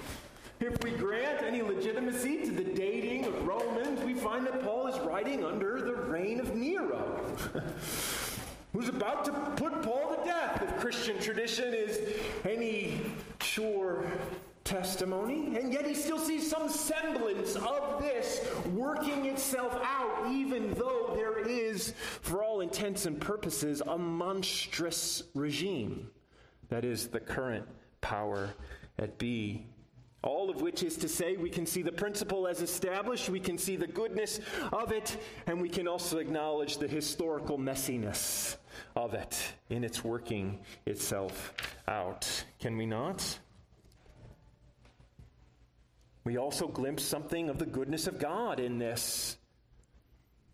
if 0.67 0.83
we 0.83 0.91
grant 0.93 1.43
any 1.43 1.63
legitimacy 1.63 2.45
to 2.45 2.51
the 2.51 2.65
dating 2.65 3.25
of 3.27 3.47
Romans, 3.47 4.01
we 4.03 4.15
find 4.15 4.47
that 4.47 4.63
Paul 4.63 4.87
is 4.87 4.99
writing 5.01 5.45
under 5.45 5.81
the 5.81 5.95
reign 5.95 6.41
of 6.41 6.55
Nero. 6.55 7.37
who's 8.75 8.89
about 8.89 9.25
to 9.25 9.33
put 9.57 9.83
Paul 9.83 10.17
to 10.17 10.25
death 10.25 10.61
if 10.61 10.81
Christian 10.81 11.19
tradition 11.21 11.73
is 11.73 12.01
any 12.45 13.01
sure 13.41 14.05
testimony, 14.65 15.57
and 15.57 15.73
yet 15.73 15.87
he 15.87 15.95
still 15.95 16.19
sees 16.19 16.51
some 16.51 16.69
semblance 16.69 17.55
of 17.55 18.03
this 18.03 18.45
working 18.73 19.27
itself 19.27 19.79
out, 19.85 20.27
even 20.33 20.75
though 20.75 21.13
there 21.15 21.39
is, 21.49 21.95
for 22.21 22.43
all 22.43 22.63
intents 22.63 23.07
and 23.07 23.21
purposes, 23.21 23.81
a 23.87 23.97
monstrous 23.97 25.23
regime 25.35 26.11
that 26.69 26.85
is 26.85 27.07
the 27.09 27.21
current 27.21 27.67
power 28.01 28.51
at 28.99 29.19
B. 29.19 29.67
All 30.25 30.49
of 30.49 30.63
which 30.63 30.83
is 30.83 30.97
to 30.97 31.09
say, 31.09 31.37
we 31.37 31.51
can 31.51 31.67
see 31.67 31.83
the 31.83 31.93
principle 31.93 32.49
as 32.49 32.63
established, 32.63 33.29
we 33.29 33.41
can 33.41 33.59
see 33.59 33.77
the 33.77 33.87
goodness 33.87 34.41
of 34.73 34.91
it, 34.91 35.19
and 35.47 35.61
we 35.61 35.69
can 35.69 35.87
also 35.87 36.17
acknowledge 36.17 36.79
the 36.79 36.89
historical 36.89 37.59
messiness 37.59 38.57
of 38.97 39.13
it 39.13 39.39
in 39.69 39.85
its 39.85 40.03
working 40.03 40.61
itself 40.87 41.53
out. 41.87 42.27
Can 42.59 42.79
we 42.79 42.87
not? 42.87 43.39
We 46.25 46.39
also 46.39 46.69
glimpse 46.69 47.05
something 47.05 47.51
of 47.51 47.59
the 47.59 47.67
goodness 47.67 48.07
of 48.07 48.19
God 48.19 48.61
in 48.61 48.79
this. 48.79 49.37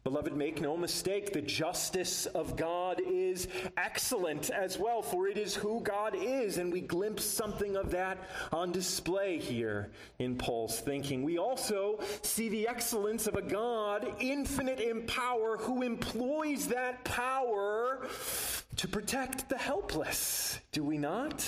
Beloved, 0.02 0.34
make 0.34 0.62
no 0.62 0.78
mistake, 0.78 1.34
the 1.34 1.42
justice 1.42 2.24
of 2.24 2.56
God 2.56 3.02
is 3.06 3.48
excellent 3.76 4.48
as 4.48 4.78
well, 4.78 5.02
for 5.02 5.28
it 5.28 5.36
is 5.36 5.54
who 5.54 5.82
God 5.82 6.14
is, 6.18 6.56
and 6.56 6.72
we 6.72 6.80
glimpse 6.80 7.22
something 7.22 7.76
of 7.76 7.90
that 7.90 8.16
on 8.50 8.72
display 8.72 9.38
here 9.38 9.90
in 10.18 10.36
Paul's 10.36 10.80
thinking. 10.80 11.22
We 11.22 11.36
also 11.36 12.00
see 12.22 12.48
the 12.48 12.66
excellence 12.66 13.26
of 13.26 13.34
a 13.34 13.42
God, 13.42 14.14
infinite 14.20 14.80
in 14.80 15.02
power, 15.06 15.58
who 15.58 15.82
employs 15.82 16.66
that 16.68 17.04
power 17.04 18.06
to 18.76 18.88
protect 18.88 19.50
the 19.50 19.58
helpless, 19.58 20.60
do 20.72 20.82
we 20.82 20.96
not? 20.96 21.44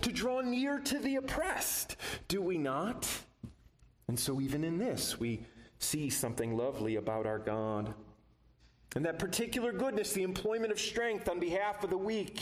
To 0.00 0.10
draw 0.10 0.40
near 0.40 0.78
to 0.80 0.98
the 0.98 1.16
oppressed, 1.16 1.96
do 2.28 2.40
we 2.40 2.56
not? 2.56 3.06
And 4.08 4.18
so, 4.18 4.40
even 4.40 4.64
in 4.64 4.78
this, 4.78 5.20
we 5.20 5.44
see 5.78 6.10
something 6.10 6.56
lovely 6.56 6.96
about 6.96 7.26
our 7.26 7.38
God. 7.38 7.94
And 8.96 9.04
that 9.04 9.18
particular 9.18 9.72
goodness, 9.72 10.12
the 10.12 10.22
employment 10.22 10.72
of 10.72 10.80
strength 10.80 11.28
on 11.28 11.38
behalf 11.38 11.84
of 11.84 11.90
the 11.90 11.98
weak. 11.98 12.40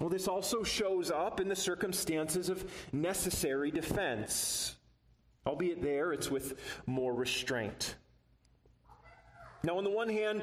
Well, 0.00 0.08
this 0.08 0.28
also 0.28 0.62
shows 0.62 1.10
up 1.10 1.40
in 1.40 1.48
the 1.48 1.56
circumstances 1.56 2.48
of 2.48 2.64
necessary 2.92 3.70
defense, 3.70 4.76
albeit 5.46 5.82
there 5.82 6.12
it's 6.12 6.30
with 6.30 6.58
more 6.86 7.12
restraint. 7.12 7.96
Now, 9.62 9.76
on 9.76 9.84
the 9.84 9.90
one 9.90 10.08
hand, 10.08 10.42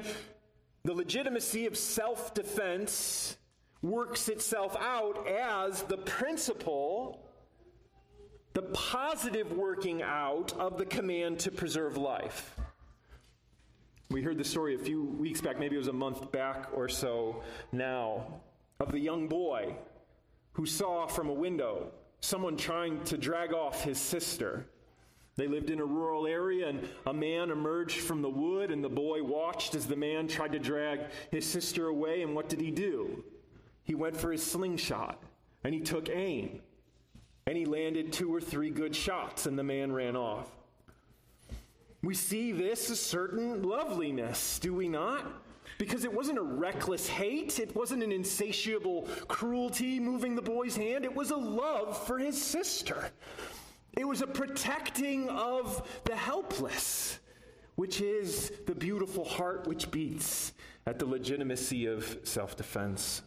the 0.84 0.94
legitimacy 0.94 1.66
of 1.66 1.76
self 1.76 2.36
defense 2.36 3.38
works 3.82 4.30
itself 4.30 4.76
out 4.80 5.28
as 5.28 5.82
the 5.84 5.98
principle 5.98 7.27
the 8.58 8.64
positive 8.74 9.52
working 9.52 10.02
out 10.02 10.52
of 10.54 10.80
the 10.80 10.86
command 10.88 11.38
to 11.38 11.52
preserve 11.52 11.96
life. 11.96 12.56
We 14.10 14.24
heard 14.24 14.40
the 14.40 14.44
story 14.44 14.74
a 14.74 14.80
few 14.80 15.04
weeks 15.04 15.42
back, 15.42 15.60
maybe 15.60 15.76
it 15.76 15.78
was 15.78 15.90
a 15.90 15.94
month 15.94 16.32
back 16.32 16.70
or 16.74 16.90
so 16.90 17.44
now, 17.72 18.42
of 18.80 18.92
the 18.92 18.98
young 18.98 19.28
boy 19.28 19.76
who 20.54 20.66
saw 20.66 21.06
from 21.06 21.30
a 21.30 21.34
window 21.34 21.92
someone 22.20 22.58
trying 22.58 23.04
to 23.04 23.16
drag 23.16 23.54
off 23.54 23.84
his 23.84 24.00
sister. 24.00 24.66
They 25.36 25.46
lived 25.46 25.70
in 25.70 25.80
a 25.80 25.86
rural 25.86 26.26
area, 26.26 26.68
and 26.68 26.90
a 27.06 27.14
man 27.14 27.52
emerged 27.52 28.00
from 28.00 28.24
the 28.24 28.30
wood, 28.32 28.72
and 28.72 28.84
the 28.84 28.90
boy 28.90 29.22
watched 29.22 29.76
as 29.76 29.86
the 29.86 29.96
man 29.96 30.28
tried 30.28 30.54
to 30.54 30.60
drag 30.60 31.02
his 31.30 31.46
sister 31.46 31.90
away. 31.90 32.24
And 32.24 32.34
what 32.34 32.50
did 32.50 32.62
he 32.62 32.72
do? 32.72 33.24
He 33.84 33.94
went 33.94 34.18
for 34.18 34.32
his 34.32 34.44
slingshot, 34.44 35.22
and 35.64 35.76
he 35.76 35.80
took 35.80 36.10
aim 36.10 36.62
and 37.48 37.58
he 37.58 37.64
landed 37.64 38.12
two 38.12 38.34
or 38.34 38.42
three 38.42 38.70
good 38.70 38.94
shots, 38.94 39.46
and 39.46 39.58
the 39.58 39.64
man 39.64 39.90
ran 39.90 40.18
off. 40.18 40.52
We 42.04 42.14
see 42.14 42.52
this 42.52 42.90
a 42.90 42.96
certain 42.96 43.64
loveliness, 43.64 44.60
do 44.60 44.74
we 44.74 44.90
not? 44.90 45.26
Because 45.78 46.04
it 46.04 46.14
wasn't 46.14 46.40
a 46.40 46.44
reckless 46.44 47.08
hate, 47.08 47.60
it 47.60 47.74
wasn't 47.74 48.04
an 48.04 48.12
insatiable 48.12 49.08
cruelty 49.30 49.98
moving 49.98 50.36
the 50.36 50.42
boy's 50.42 50.76
hand, 50.76 51.06
it 51.06 51.16
was 51.16 51.32
a 51.32 51.38
love 51.38 52.06
for 52.06 52.20
his 52.20 52.40
sister. 52.40 53.12
It 53.96 54.06
was 54.06 54.22
a 54.22 54.28
protecting 54.28 55.30
of 55.30 55.88
the 56.04 56.18
helpless, 56.18 57.20
which 57.76 58.02
is 58.02 58.52
the 58.66 58.76
beautiful 58.76 59.24
heart 59.24 59.68
which 59.68 59.90
beats 59.90 60.52
at 60.86 61.00
the 61.00 61.06
legitimacy 61.06 61.86
of 61.86 62.20
self 62.24 62.58
defense. 62.58 63.22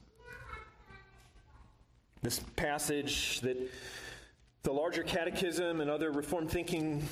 This 2.22 2.40
passage 2.54 3.40
that 3.40 3.56
the 4.62 4.72
larger 4.72 5.02
catechism 5.02 5.80
and 5.80 5.90
other 5.90 6.10
Reformed 6.10 6.50
thinking 6.50 7.02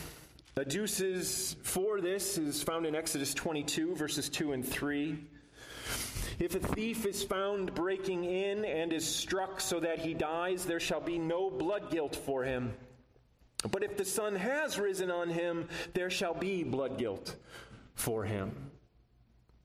adduces 0.57 1.57
for 1.63 2.01
this 2.01 2.37
is 2.37 2.63
found 2.63 2.85
in 2.85 2.95
Exodus 2.95 3.33
22, 3.33 3.95
verses 3.95 4.29
2 4.29 4.53
and 4.53 4.67
3. 4.67 5.19
If 6.39 6.55
a 6.55 6.61
thief 6.61 7.07
is 7.07 7.23
found 7.23 7.75
breaking 7.75 8.25
in 8.25 8.65
and 8.65 8.93
is 8.93 9.07
struck 9.07 9.61
so 9.61 9.81
that 9.81 9.99
he 9.99 10.15
dies, 10.15 10.67
there 10.67 10.79
shall 10.79 11.01
be 11.01 11.19
no 11.19 11.51
blood 11.51 11.91
guilt 11.91 12.15
for 12.15 12.45
him. 12.45 12.75
But 13.71 13.83
if 13.83 13.97
the 13.97 14.05
sun 14.05 14.37
has 14.37 14.79
risen 14.79 15.11
on 15.11 15.31
him, 15.31 15.69
there 15.95 16.11
shall 16.11 16.35
be 16.35 16.63
blood 16.63 16.99
guilt 16.99 17.35
for 17.95 18.25
him. 18.25 18.71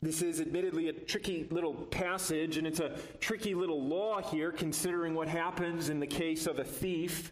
This 0.04 0.22
is 0.22 0.42
admittedly 0.42 0.90
a 0.90 0.94
tricky 0.94 1.48
little 1.50 1.74
passage, 1.74 2.58
and 2.58 2.68
it's 2.68 2.82
a 2.82 2.98
tricky 3.22 3.56
little 3.56 3.82
law 3.82 4.22
here, 4.22 4.52
considering 4.52 5.16
what 5.16 5.30
happens 5.30 5.88
in 5.88 6.02
the 6.02 6.06
case 6.06 6.46
of 6.46 6.60
a 6.60 6.64
thief. 6.66 7.32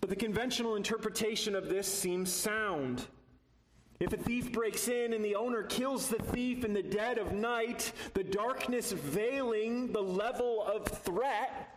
But 0.00 0.10
the 0.10 0.16
conventional 0.16 0.74
interpretation 0.74 1.54
of 1.54 1.68
this 1.68 1.86
seems 1.86 2.32
sound. 2.32 3.06
If 4.00 4.12
a 4.12 4.16
thief 4.16 4.50
breaks 4.50 4.88
in 4.88 5.12
and 5.12 5.24
the 5.24 5.36
owner 5.36 5.62
kills 5.62 6.08
the 6.08 6.18
thief 6.18 6.64
in 6.64 6.74
the 6.74 6.82
dead 6.82 7.18
of 7.18 7.30
night, 7.30 7.92
the 8.14 8.24
darkness 8.24 8.90
veiling 8.90 9.92
the 9.92 10.02
level 10.02 10.64
of 10.64 10.88
threat, 10.88 11.75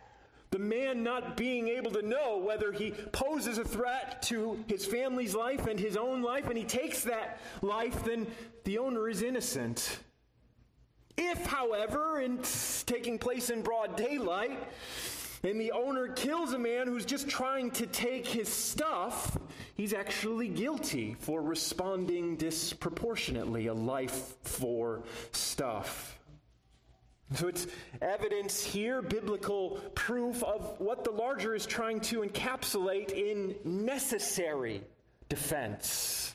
man 0.60 1.02
not 1.02 1.36
being 1.36 1.68
able 1.68 1.90
to 1.92 2.02
know 2.02 2.38
whether 2.38 2.72
he 2.72 2.90
poses 2.90 3.58
a 3.58 3.64
threat 3.64 4.22
to 4.22 4.62
his 4.66 4.84
family's 4.84 5.34
life 5.34 5.66
and 5.66 5.78
his 5.78 5.96
own 5.96 6.22
life, 6.22 6.46
and 6.48 6.56
he 6.56 6.64
takes 6.64 7.02
that 7.04 7.40
life, 7.62 8.04
then 8.04 8.26
the 8.64 8.78
owner 8.78 9.08
is 9.08 9.22
innocent. 9.22 9.98
If, 11.16 11.44
however, 11.46 12.20
it's 12.20 12.82
taking 12.84 13.18
place 13.18 13.50
in 13.50 13.62
broad 13.62 13.96
daylight, 13.96 14.58
and 15.42 15.60
the 15.60 15.72
owner 15.72 16.08
kills 16.08 16.52
a 16.52 16.58
man 16.58 16.86
who's 16.86 17.06
just 17.06 17.28
trying 17.28 17.70
to 17.72 17.86
take 17.86 18.26
his 18.26 18.48
stuff, 18.48 19.38
he's 19.74 19.94
actually 19.94 20.48
guilty 20.48 21.16
for 21.18 21.42
responding 21.42 22.36
disproportionately, 22.36 23.66
a 23.66 23.74
life 23.74 24.36
for 24.42 25.02
stuff. 25.32 26.19
So 27.34 27.46
it's 27.46 27.68
evidence 28.02 28.64
here, 28.64 29.02
biblical 29.02 29.78
proof 29.94 30.42
of 30.42 30.80
what 30.80 31.04
the 31.04 31.12
larger 31.12 31.54
is 31.54 31.64
trying 31.64 32.00
to 32.00 32.22
encapsulate 32.22 33.12
in 33.12 33.54
necessary 33.64 34.82
defense. 35.28 36.34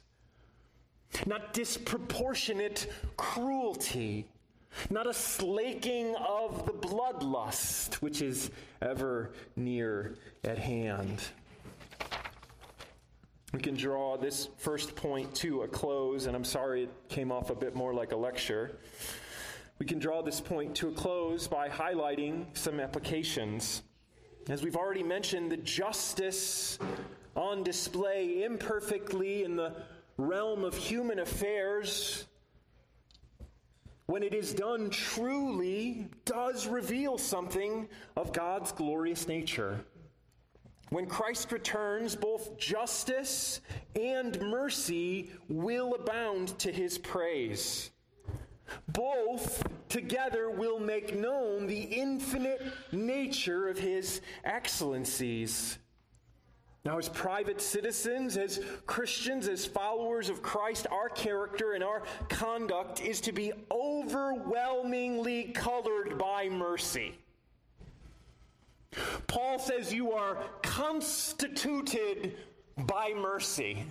Not 1.26 1.54
disproportionate 1.54 2.88
cruelty, 3.18 4.26
not 4.90 5.06
a 5.06 5.14
slaking 5.14 6.16
of 6.16 6.66
the 6.66 6.74
bloodlust, 6.74 7.96
which 7.96 8.22
is 8.22 8.50
ever 8.82 9.32
near 9.58 10.16
at 10.46 10.58
hand. 10.58 11.22
We 13.54 13.60
can 13.60 13.76
draw 13.76 14.18
this 14.18 14.50
first 14.58 14.96
point 14.96 15.34
to 15.36 15.62
a 15.62 15.68
close, 15.68 16.26
and 16.26 16.36
I'm 16.36 16.44
sorry 16.44 16.84
it 16.84 16.90
came 17.10 17.32
off 17.32 17.50
a 17.50 17.56
bit 17.56 17.76
more 17.76 17.94
like 17.94 18.12
a 18.12 18.18
lecture. 18.18 18.78
We 19.78 19.86
can 19.86 20.00
draw 20.00 20.22
this 20.22 20.40
point 20.40 20.74
to 20.76 20.88
a 20.88 20.92
close 20.92 21.48
by 21.48 21.68
highlighting 21.68 22.46
some 22.54 22.80
applications. 22.80 23.84
As 24.48 24.64
we've 24.64 24.78
already 24.78 25.04
mentioned, 25.04 25.52
the 25.52 25.58
justice 25.58 26.80
on 27.36 27.64
display 27.64 28.44
imperfectly 28.44 29.44
in 29.44 29.58
the 29.58 29.74
realm 30.18 30.64
of 30.64 30.76
human 30.76 31.20
affairs, 31.20 32.26
when 34.06 34.24
it 34.24 34.34
is 34.34 34.54
done 34.54 34.90
truly, 34.90 36.08
does 36.24 36.68
reveal 36.68 37.18
something 37.18 37.90
of 38.16 38.32
God's 38.32 38.72
glorious 38.72 39.28
nature. 39.28 39.84
When 40.90 41.08
Christ 41.08 41.52
returns, 41.52 42.16
both 42.16 42.58
justice 42.58 43.60
and 44.00 44.40
mercy 44.40 45.32
will 45.50 45.96
abound 45.96 46.58
to 46.60 46.72
his 46.72 46.98
praise. 46.98 47.90
Both 48.88 49.64
together 49.90 50.50
will 50.50 50.80
make 50.80 51.16
known 51.16 51.68
the 51.68 51.82
infinite 51.82 52.62
nature 52.92 53.68
of 53.68 53.78
his 53.78 54.22
excellencies. 54.44 55.78
Now, 56.84 57.00
as 57.00 57.10
private 57.10 57.62
citizens, 57.62 58.38
as 58.38 58.60
Christians, 58.86 59.48
as 59.48 59.66
followers 59.66 60.30
of 60.30 60.44
Christ, 60.44 60.86
our 60.92 61.10
character 61.10 61.74
and 61.74 61.84
our 61.84 62.04
conduct 62.30 63.02
is 63.02 63.20
to 63.22 63.32
be 63.32 63.52
overwhelmingly 63.72 65.46
colored 65.46 66.20
by 66.20 66.48
mercy. 66.48 67.18
Paul 69.26 69.58
says 69.58 69.92
you 69.92 70.12
are 70.12 70.38
constituted 70.62 72.38
by 72.78 73.14
mercy. 73.16 73.84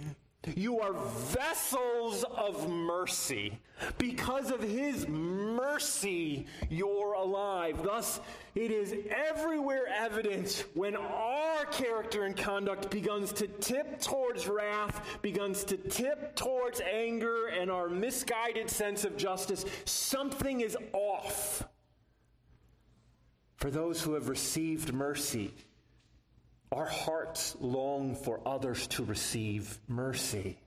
You 0.56 0.80
are 0.80 0.92
vessels 0.92 2.24
of 2.24 2.68
mercy. 2.68 3.58
Because 3.98 4.50
of 4.50 4.62
his 4.62 5.08
mercy, 5.08 6.46
you're 6.68 7.14
alive. 7.14 7.82
Thus, 7.82 8.20
it 8.54 8.70
is 8.70 8.94
everywhere 9.10 9.86
evident 9.88 10.66
when 10.74 10.96
our 10.96 11.64
character 11.66 12.24
and 12.24 12.36
conduct 12.36 12.90
begins 12.90 13.32
to 13.34 13.46
tip 13.48 14.00
towards 14.00 14.46
wrath, 14.46 15.18
begins 15.22 15.64
to 15.64 15.76
tip 15.76 16.36
towards 16.36 16.80
anger, 16.80 17.46
and 17.46 17.70
our 17.70 17.88
misguided 17.88 18.70
sense 18.70 19.04
of 19.04 19.16
justice, 19.16 19.64
something 19.84 20.60
is 20.60 20.76
off. 20.92 21.66
For 23.56 23.70
those 23.70 24.02
who 24.02 24.14
have 24.14 24.28
received 24.28 24.92
mercy, 24.92 25.54
our 26.74 26.86
hearts 26.86 27.56
long 27.60 28.16
for 28.16 28.40
others 28.44 28.88
to 28.88 29.04
receive 29.04 29.78
mercy. 29.86 30.58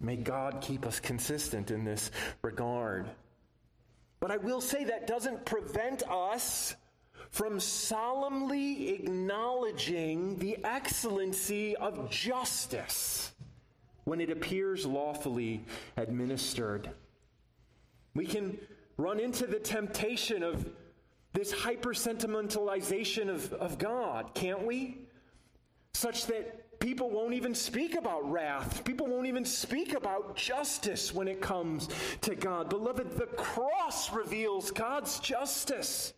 May 0.00 0.16
God 0.16 0.62
keep 0.62 0.86
us 0.86 0.98
consistent 0.98 1.70
in 1.70 1.84
this 1.84 2.10
regard. 2.40 3.06
But 4.18 4.30
I 4.30 4.38
will 4.38 4.62
say 4.62 4.84
that 4.84 5.06
doesn't 5.06 5.44
prevent 5.44 6.02
us 6.08 6.74
from 7.30 7.60
solemnly 7.60 8.90
acknowledging 8.90 10.38
the 10.38 10.56
excellency 10.64 11.76
of 11.76 12.08
justice 12.08 13.32
when 14.04 14.20
it 14.20 14.30
appears 14.30 14.86
lawfully 14.86 15.64
administered. 15.96 16.90
We 18.14 18.26
can 18.26 18.58
run 18.96 19.20
into 19.20 19.46
the 19.46 19.58
temptation 19.58 20.42
of 20.42 20.66
this 21.34 21.52
hyper 21.52 21.94
sentimentalization 21.94 23.28
of, 23.28 23.52
of 23.54 23.78
God, 23.78 24.34
can't 24.34 24.64
we? 24.64 24.98
Such 25.94 26.26
that 26.26 26.80
people 26.80 27.10
won't 27.10 27.34
even 27.34 27.54
speak 27.54 27.94
about 27.94 28.28
wrath. 28.30 28.84
People 28.84 29.06
won't 29.06 29.26
even 29.26 29.44
speak 29.44 29.94
about 29.94 30.36
justice 30.36 31.14
when 31.14 31.28
it 31.28 31.40
comes 31.40 31.88
to 32.22 32.34
God. 32.34 32.68
Beloved, 32.68 33.16
the 33.16 33.26
cross 33.26 34.12
reveals 34.12 34.70
God's 34.70 35.20
justice. 35.20 36.12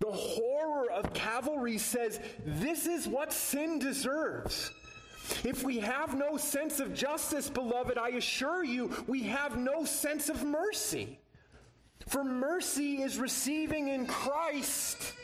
The 0.00 0.10
horror 0.10 0.90
of 0.90 1.14
Calvary 1.14 1.78
says 1.78 2.20
this 2.44 2.86
is 2.86 3.06
what 3.06 3.32
sin 3.32 3.78
deserves. 3.78 4.70
If 5.44 5.62
we 5.62 5.78
have 5.78 6.16
no 6.16 6.36
sense 6.36 6.80
of 6.80 6.92
justice, 6.92 7.48
beloved, 7.48 7.96
I 7.96 8.10
assure 8.10 8.64
you, 8.64 8.90
we 9.06 9.22
have 9.22 9.56
no 9.56 9.84
sense 9.84 10.28
of 10.28 10.44
mercy. 10.44 11.18
For 12.08 12.24
mercy 12.24 13.02
is 13.02 13.18
receiving 13.18 13.88
in 13.88 14.06
Christ 14.06 15.14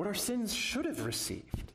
what 0.00 0.06
our 0.06 0.14
sins 0.14 0.54
should 0.54 0.86
have 0.86 1.04
received, 1.04 1.74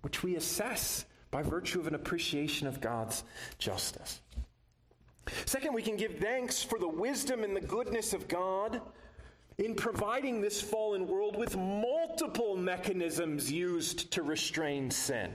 which 0.00 0.22
we 0.22 0.36
assess 0.36 1.04
by 1.30 1.42
virtue 1.42 1.78
of 1.78 1.86
an 1.86 1.94
appreciation 1.94 2.66
of 2.66 2.80
God's 2.80 3.24
justice. 3.58 4.22
Second, 5.44 5.74
we 5.74 5.82
can 5.82 5.98
give 5.98 6.16
thanks 6.16 6.62
for 6.62 6.78
the 6.78 6.88
wisdom 6.88 7.44
and 7.44 7.54
the 7.54 7.60
goodness 7.60 8.14
of 8.14 8.26
God 8.26 8.80
in 9.58 9.74
providing 9.74 10.40
this 10.40 10.62
fallen 10.62 11.06
world 11.06 11.36
with 11.36 11.54
multiple 11.54 12.56
mechanisms 12.56 13.52
used 13.52 14.10
to 14.12 14.22
restrain 14.22 14.90
sin. 14.90 15.30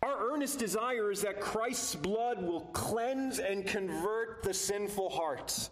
Our 0.00 0.32
earnest 0.32 0.60
desire 0.60 1.10
is 1.10 1.22
that 1.22 1.40
Christ's 1.40 1.96
blood 1.96 2.40
will 2.40 2.60
cleanse 2.72 3.40
and 3.40 3.66
convert 3.66 4.44
the 4.44 4.54
sinful 4.54 5.10
hearts. 5.10 5.70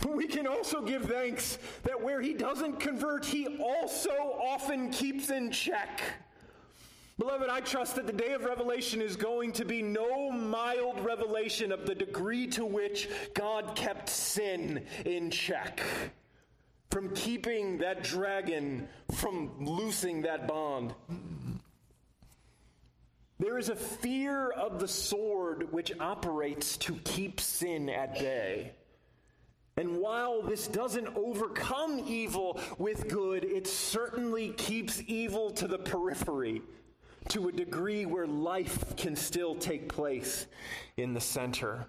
But 0.00 0.16
we 0.16 0.26
can 0.26 0.46
also 0.46 0.82
give 0.82 1.04
thanks 1.04 1.58
that 1.82 2.00
where 2.00 2.20
he 2.20 2.34
doesn't 2.34 2.80
convert, 2.80 3.24
he 3.24 3.58
also 3.58 4.12
often 4.12 4.90
keeps 4.90 5.30
in 5.30 5.50
check. 5.50 6.00
Beloved, 7.18 7.48
I 7.48 7.60
trust 7.60 7.94
that 7.94 8.06
the 8.08 8.12
day 8.12 8.32
of 8.32 8.44
revelation 8.44 9.00
is 9.00 9.14
going 9.14 9.52
to 9.52 9.64
be 9.64 9.82
no 9.82 10.32
mild 10.32 10.98
revelation 11.04 11.70
of 11.70 11.86
the 11.86 11.94
degree 11.94 12.48
to 12.48 12.64
which 12.64 13.08
God 13.34 13.76
kept 13.76 14.08
sin 14.08 14.84
in 15.04 15.30
check. 15.30 15.80
From 16.90 17.14
keeping 17.14 17.78
that 17.78 18.02
dragon 18.02 18.88
from 19.12 19.52
loosing 19.64 20.22
that 20.22 20.48
bond. 20.48 20.94
There 23.38 23.58
is 23.58 23.68
a 23.68 23.76
fear 23.76 24.50
of 24.50 24.78
the 24.80 24.88
sword 24.88 25.72
which 25.72 25.92
operates 25.98 26.76
to 26.78 26.94
keep 27.04 27.40
sin 27.40 27.88
at 27.88 28.14
bay. 28.14 28.72
And 29.76 29.98
while 29.98 30.40
this 30.40 30.68
doesn't 30.68 31.08
overcome 31.16 32.02
evil 32.06 32.60
with 32.78 33.08
good, 33.08 33.44
it 33.44 33.66
certainly 33.66 34.50
keeps 34.50 35.02
evil 35.06 35.50
to 35.52 35.66
the 35.66 35.78
periphery 35.78 36.62
to 37.30 37.48
a 37.48 37.52
degree 37.52 38.06
where 38.06 38.26
life 38.26 38.96
can 38.96 39.16
still 39.16 39.54
take 39.56 39.88
place 39.88 40.46
in 40.96 41.12
the 41.14 41.20
center. 41.20 41.86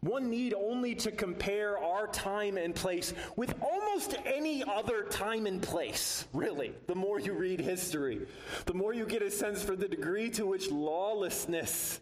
One 0.00 0.30
need 0.30 0.54
only 0.54 0.94
to 0.96 1.10
compare 1.10 1.78
our 1.78 2.06
time 2.06 2.56
and 2.56 2.74
place 2.74 3.12
with 3.34 3.54
almost 3.60 4.14
any 4.24 4.62
other 4.62 5.02
time 5.04 5.46
and 5.46 5.60
place, 5.60 6.28
really, 6.32 6.72
the 6.86 6.94
more 6.94 7.18
you 7.18 7.32
read 7.32 7.60
history, 7.60 8.26
the 8.66 8.74
more 8.74 8.94
you 8.94 9.04
get 9.04 9.22
a 9.22 9.30
sense 9.30 9.62
for 9.62 9.74
the 9.74 9.88
degree 9.88 10.30
to 10.30 10.46
which 10.46 10.70
lawlessness 10.70 12.00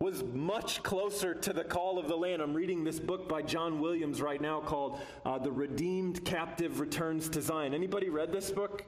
was 0.00 0.22
much 0.32 0.82
closer 0.84 1.34
to 1.34 1.52
the 1.52 1.64
call 1.64 1.98
of 1.98 2.06
the 2.06 2.16
land. 2.16 2.40
I'm 2.40 2.54
reading 2.54 2.84
this 2.84 3.00
book 3.00 3.28
by 3.28 3.42
John 3.42 3.80
Williams 3.80 4.22
right 4.22 4.40
now 4.40 4.60
called 4.60 5.00
uh, 5.24 5.38
The 5.38 5.50
Redeemed 5.50 6.24
Captive 6.24 6.78
Returns 6.78 7.28
to 7.30 7.42
Zion. 7.42 7.74
Anybody 7.74 8.08
read 8.08 8.30
this 8.30 8.52
book? 8.52 8.84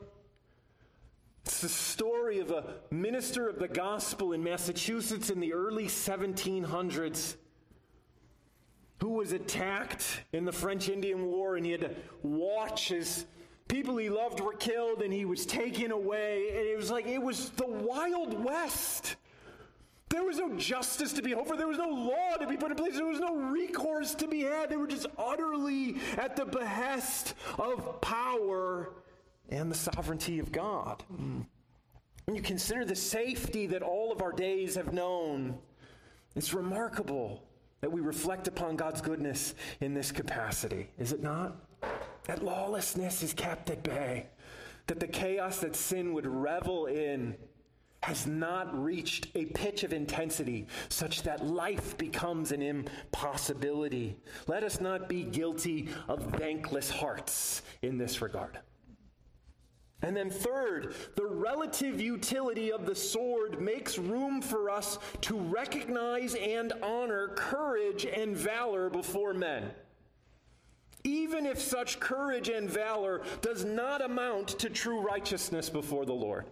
It's 1.44 1.61
the 1.62 1.68
story 1.68 2.38
of 2.38 2.53
a 2.53 2.75
minister 2.92 3.49
of 3.49 3.59
the 3.59 3.66
gospel 3.66 4.33
in 4.35 4.44
Massachusetts 4.44 5.31
in 5.31 5.40
the 5.40 5.53
early 5.53 5.87
1700s 5.87 7.35
who 9.01 9.09
was 9.09 9.33
attacked 9.33 10.23
in 10.33 10.44
the 10.44 10.53
French 10.53 10.88
Indian 10.88 11.27
War, 11.27 11.57
and 11.57 11.64
he 11.64 11.73
had 11.73 11.81
to 11.81 11.90
watch 12.23 12.88
his 12.88 13.25
people 13.66 13.96
he 13.96 14.11
loved 14.11 14.40
were 14.40 14.53
killed 14.53 15.01
and 15.01 15.12
he 15.12 15.25
was 15.25 15.46
taken 15.46 15.90
away. 15.90 16.51
And 16.51 16.66
it 16.66 16.77
was 16.77 16.90
like 16.90 17.07
it 17.07 17.23
was 17.23 17.51
the 17.51 17.66
Wild 17.66 18.44
West. 18.44 19.16
There 20.11 20.25
was 20.25 20.38
no 20.38 20.53
justice 20.57 21.12
to 21.14 21.23
be 21.23 21.33
hoped 21.33 21.49
for. 21.49 21.57
There 21.57 21.68
was 21.68 21.79
no 21.79 21.88
law 21.88 22.37
to 22.38 22.46
be 22.46 22.57
put 22.57 22.73
in 22.73 22.77
place. 22.77 22.96
There 22.96 23.07
was 23.07 23.20
no 23.20 23.35
recourse 23.35 24.14
to 24.16 24.27
be 24.27 24.42
had. 24.42 24.68
They 24.68 24.77
were 24.77 24.88
just 24.88 25.07
utterly 25.16 25.96
at 26.18 26.37
the 26.37 26.44
behest 26.44 27.35
of 27.59 28.01
power 28.01 28.90
and 29.51 29.70
the 29.70 29.77
sovereignty 29.77 30.40
of 30.40 30.51
God. 30.51 31.05
When 31.09 32.37
you 32.37 32.42
consider 32.42 32.85
the 32.85 32.96
safety 32.96 33.66
that 33.68 33.83
all 33.83 34.12
of 34.12 34.20
our 34.20 34.33
days 34.33 34.75
have 34.75 34.92
known, 34.92 35.57
it's 36.35 36.55
remarkable 36.55 37.44
that 37.81 37.90
we 37.90 38.01
reflect 38.01 38.46
upon 38.49 38.77
God's 38.77 39.01
goodness 39.01 39.55
in 39.81 39.94
this 39.94 40.12
capacity, 40.12 40.90
is 40.99 41.12
it 41.12 41.23
not? 41.23 41.57
That 42.25 42.44
lawlessness 42.44 43.23
is 43.23 43.33
kept 43.33 43.70
at 43.70 43.83
bay, 43.83 44.27
that 44.87 45.01
the 45.01 45.09
chaos 45.09 45.59
that 45.61 45.75
sin 45.75 46.12
would 46.14 46.27
revel 46.27 46.87
in 46.87 47.37
has 48.03 48.27
not 48.27 48.83
reached 48.83 49.29
a 49.35 49.45
pitch 49.47 49.85
of 49.85 49.93
intensity 49.93 50.67
such 50.89 51.23
that 51.23 51.45
life 51.45 51.99
becomes 51.99 52.51
an 52.51 52.63
impossibility. 52.63 54.17
Let 54.47 54.65
us 54.65 54.81
not 54.81 55.09
be 55.09 55.25
guilty 55.25 55.89
of 56.09 56.25
thankless 56.37 56.91
hearts 56.91 57.63
in 57.83 57.99
this 57.99 58.23
regard. 58.23 58.59
And 60.03 60.17
then, 60.17 60.31
third, 60.31 60.95
the 61.15 61.27
relative 61.27 62.01
utility 62.01 62.73
of 62.73 62.87
the 62.87 62.95
sword 62.95 63.61
makes 63.61 63.99
room 63.99 64.41
for 64.41 64.71
us 64.71 64.99
to 65.23 65.37
recognize 65.37 66.35
and 66.35 66.73
honor 66.83 67.29
courage 67.37 68.07
and 68.07 68.35
valor 68.35 68.89
before 68.89 69.35
men. 69.35 69.71
Even 71.05 71.45
if 71.45 71.61
such 71.61 72.01
courage 72.01 72.49
and 72.49 72.69
valor 72.69 73.23
does 73.43 73.65
not 73.65 74.03
amount 74.03 74.49
to 74.59 74.71
true 74.71 75.01
righteousness 75.01 75.69
before 75.69 76.07
the 76.07 76.15
Lord. 76.15 76.47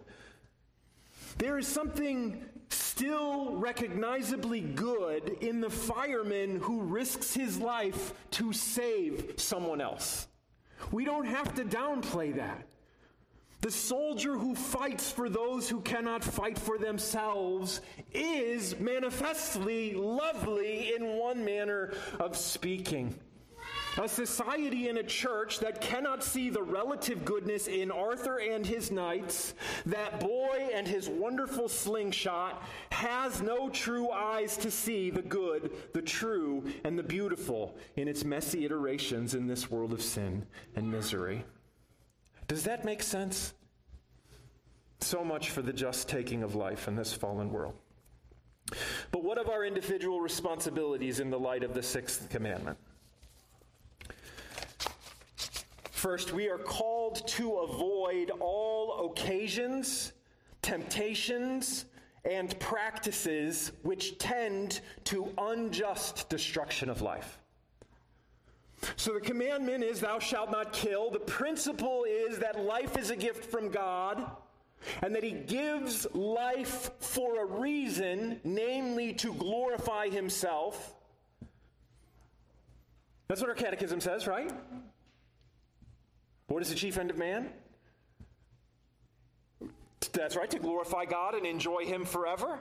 There 1.39 1.57
is 1.57 1.67
something 1.67 2.43
still 2.69 3.55
recognizably 3.55 4.59
good 4.59 5.37
in 5.39 5.61
the 5.61 5.69
fireman 5.69 6.59
who 6.59 6.81
risks 6.81 7.33
his 7.33 7.57
life 7.57 8.13
to 8.31 8.51
save 8.51 9.35
someone 9.37 9.79
else. 9.79 10.27
We 10.91 11.05
don't 11.05 11.25
have 11.25 11.55
to 11.55 11.63
downplay 11.63 12.35
that. 12.35 12.67
The 13.61 13.71
soldier 13.71 14.37
who 14.37 14.53
fights 14.53 15.13
for 15.13 15.29
those 15.29 15.69
who 15.69 15.79
cannot 15.79 16.25
fight 16.25 16.59
for 16.59 16.77
themselves 16.77 17.79
is 18.13 18.77
manifestly 18.77 19.93
lovely 19.93 20.93
in 20.93 21.17
one 21.17 21.45
manner 21.45 21.93
of 22.19 22.35
speaking. 22.35 23.17
A 23.99 24.07
society 24.07 24.87
and 24.87 24.97
a 24.97 25.03
church 25.03 25.59
that 25.59 25.81
cannot 25.81 26.23
see 26.23 26.49
the 26.49 26.63
relative 26.63 27.25
goodness 27.25 27.67
in 27.67 27.91
Arthur 27.91 28.37
and 28.37 28.65
his 28.65 28.91
knights, 28.91 29.53
that 29.85 30.21
boy 30.21 30.69
and 30.73 30.87
his 30.87 31.09
wonderful 31.09 31.67
slingshot, 31.67 32.63
has 32.93 33.41
no 33.41 33.69
true 33.69 34.09
eyes 34.09 34.55
to 34.55 34.71
see 34.71 35.09
the 35.09 35.21
good, 35.21 35.73
the 35.93 36.01
true, 36.01 36.63
and 36.85 36.97
the 36.97 37.03
beautiful 37.03 37.75
in 37.97 38.07
its 38.07 38.23
messy 38.23 38.63
iterations 38.63 39.35
in 39.35 39.47
this 39.47 39.69
world 39.69 39.91
of 39.91 40.01
sin 40.01 40.45
and 40.77 40.89
misery. 40.89 41.43
Does 42.47 42.63
that 42.63 42.85
make 42.85 43.03
sense? 43.03 43.53
So 45.01 45.25
much 45.25 45.49
for 45.49 45.61
the 45.61 45.73
just 45.73 46.07
taking 46.07 46.41
of 46.41 46.55
life 46.55 46.87
in 46.87 46.95
this 46.95 47.11
fallen 47.11 47.51
world. 47.51 47.75
But 49.11 49.25
what 49.25 49.37
of 49.37 49.49
our 49.49 49.65
individual 49.65 50.21
responsibilities 50.21 51.19
in 51.19 51.29
the 51.29 51.39
light 51.39 51.63
of 51.63 51.73
the 51.73 51.83
sixth 51.83 52.29
commandment? 52.29 52.77
First, 55.99 56.31
we 56.31 56.47
are 56.47 56.57
called 56.57 57.27
to 57.27 57.55
avoid 57.57 58.31
all 58.39 59.11
occasions, 59.11 60.13
temptations, 60.61 61.87
and 62.23 62.57
practices 62.57 63.73
which 63.81 64.17
tend 64.17 64.79
to 65.03 65.29
unjust 65.37 66.29
destruction 66.29 66.89
of 66.89 67.01
life. 67.01 67.37
So 68.95 69.13
the 69.13 69.19
commandment 69.19 69.83
is, 69.83 69.99
Thou 69.99 70.19
shalt 70.19 70.51
not 70.51 70.71
kill. 70.71 71.11
The 71.11 71.19
principle 71.19 72.05
is 72.05 72.39
that 72.39 72.63
life 72.63 72.97
is 72.97 73.09
a 73.09 73.15
gift 73.17 73.51
from 73.51 73.67
God. 73.67 74.25
and 75.01 75.13
that 75.13 75.23
he 75.25 75.31
gives 75.31 76.07
life 76.13 76.91
for 77.01 77.41
a 77.41 77.45
reason, 77.45 78.39
namely 78.45 79.11
to 79.15 79.33
glorify 79.33 80.07
himself. 80.07 80.95
That's 83.27 83.41
what 83.41 83.49
our 83.49 83.55
catechism 83.55 83.99
says, 83.99 84.27
right? 84.27 84.49
What 86.49 86.63
is 86.63 86.69
the 86.69 86.75
chief 86.75 86.97
end 86.97 87.11
of 87.11 87.17
man? 87.17 87.49
That's 90.13 90.35
right, 90.35 90.49
to 90.49 90.59
glorify 90.59 91.05
God 91.05 91.35
and 91.35 91.45
enjoy 91.45 91.85
him 91.85 92.03
forever. 92.05 92.59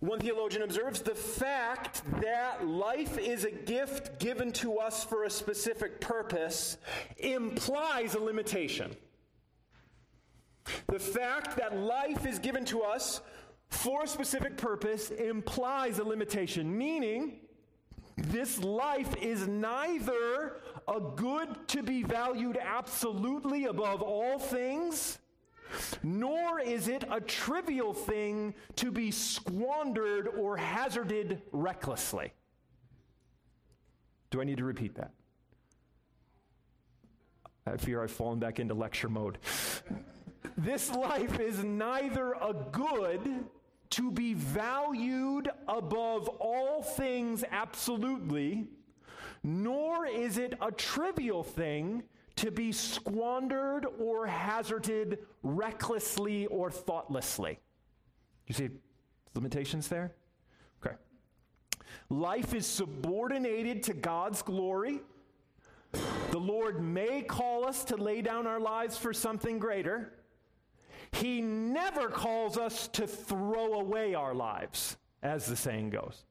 One 0.00 0.18
theologian 0.18 0.62
observes 0.62 1.00
the 1.00 1.14
fact 1.14 2.02
that 2.20 2.66
life 2.66 3.16
is 3.16 3.44
a 3.44 3.52
gift 3.52 4.18
given 4.18 4.52
to 4.54 4.78
us 4.78 5.04
for 5.04 5.24
a 5.24 5.30
specific 5.30 6.00
purpose 6.00 6.76
implies 7.18 8.14
a 8.14 8.20
limitation. 8.20 8.94
The 10.88 10.98
fact 10.98 11.56
that 11.56 11.78
life 11.78 12.26
is 12.26 12.40
given 12.40 12.64
to 12.66 12.82
us 12.82 13.20
for 13.70 14.02
a 14.02 14.08
specific 14.08 14.56
purpose 14.56 15.10
implies 15.10 16.00
a 16.00 16.04
limitation, 16.04 16.76
meaning 16.76 17.40
this 18.16 18.58
life 18.58 19.14
is 19.22 19.46
neither 19.46 20.60
a 20.88 21.00
good 21.00 21.68
to 21.68 21.82
be 21.82 22.02
valued 22.02 22.58
absolutely 22.60 23.66
above 23.66 24.02
all 24.02 24.38
things, 24.38 25.18
nor 26.02 26.60
is 26.60 26.88
it 26.88 27.04
a 27.10 27.20
trivial 27.20 27.92
thing 27.92 28.54
to 28.76 28.90
be 28.90 29.10
squandered 29.10 30.28
or 30.28 30.56
hazarded 30.56 31.42
recklessly. 31.52 32.32
Do 34.30 34.40
I 34.40 34.44
need 34.44 34.58
to 34.58 34.64
repeat 34.64 34.94
that? 34.94 35.12
I 37.66 37.76
fear 37.76 38.02
I've 38.02 38.10
fallen 38.10 38.38
back 38.38 38.60
into 38.60 38.74
lecture 38.74 39.08
mode. 39.08 39.38
This 40.56 40.90
life 40.90 41.38
is 41.38 41.62
neither 41.62 42.32
a 42.32 42.54
good 42.72 43.44
to 43.90 44.10
be 44.10 44.34
valued 44.34 45.50
above 45.66 46.28
all 46.28 46.82
things 46.82 47.44
absolutely, 47.50 48.66
nor 49.48 50.04
is 50.04 50.36
it 50.36 50.52
a 50.60 50.70
trivial 50.70 51.42
thing 51.42 52.02
to 52.36 52.50
be 52.50 52.70
squandered 52.70 53.86
or 53.98 54.26
hazarded 54.26 55.20
recklessly 55.42 56.44
or 56.48 56.70
thoughtlessly. 56.70 57.58
You 58.46 58.54
see 58.54 58.68
limitations 59.34 59.88
there? 59.88 60.12
Okay. 60.84 60.96
Life 62.10 62.52
is 62.52 62.66
subordinated 62.66 63.82
to 63.84 63.94
God's 63.94 64.42
glory. 64.42 65.00
The 66.30 66.38
Lord 66.38 66.82
may 66.82 67.22
call 67.22 67.64
us 67.64 67.84
to 67.84 67.96
lay 67.96 68.20
down 68.20 68.46
our 68.46 68.60
lives 68.60 68.98
for 68.98 69.14
something 69.14 69.58
greater. 69.58 70.12
He 71.12 71.40
never 71.40 72.08
calls 72.08 72.58
us 72.58 72.86
to 72.88 73.06
throw 73.06 73.80
away 73.80 74.14
our 74.14 74.34
lives, 74.34 74.98
as 75.22 75.46
the 75.46 75.56
saying 75.56 75.88
goes. 75.88 76.26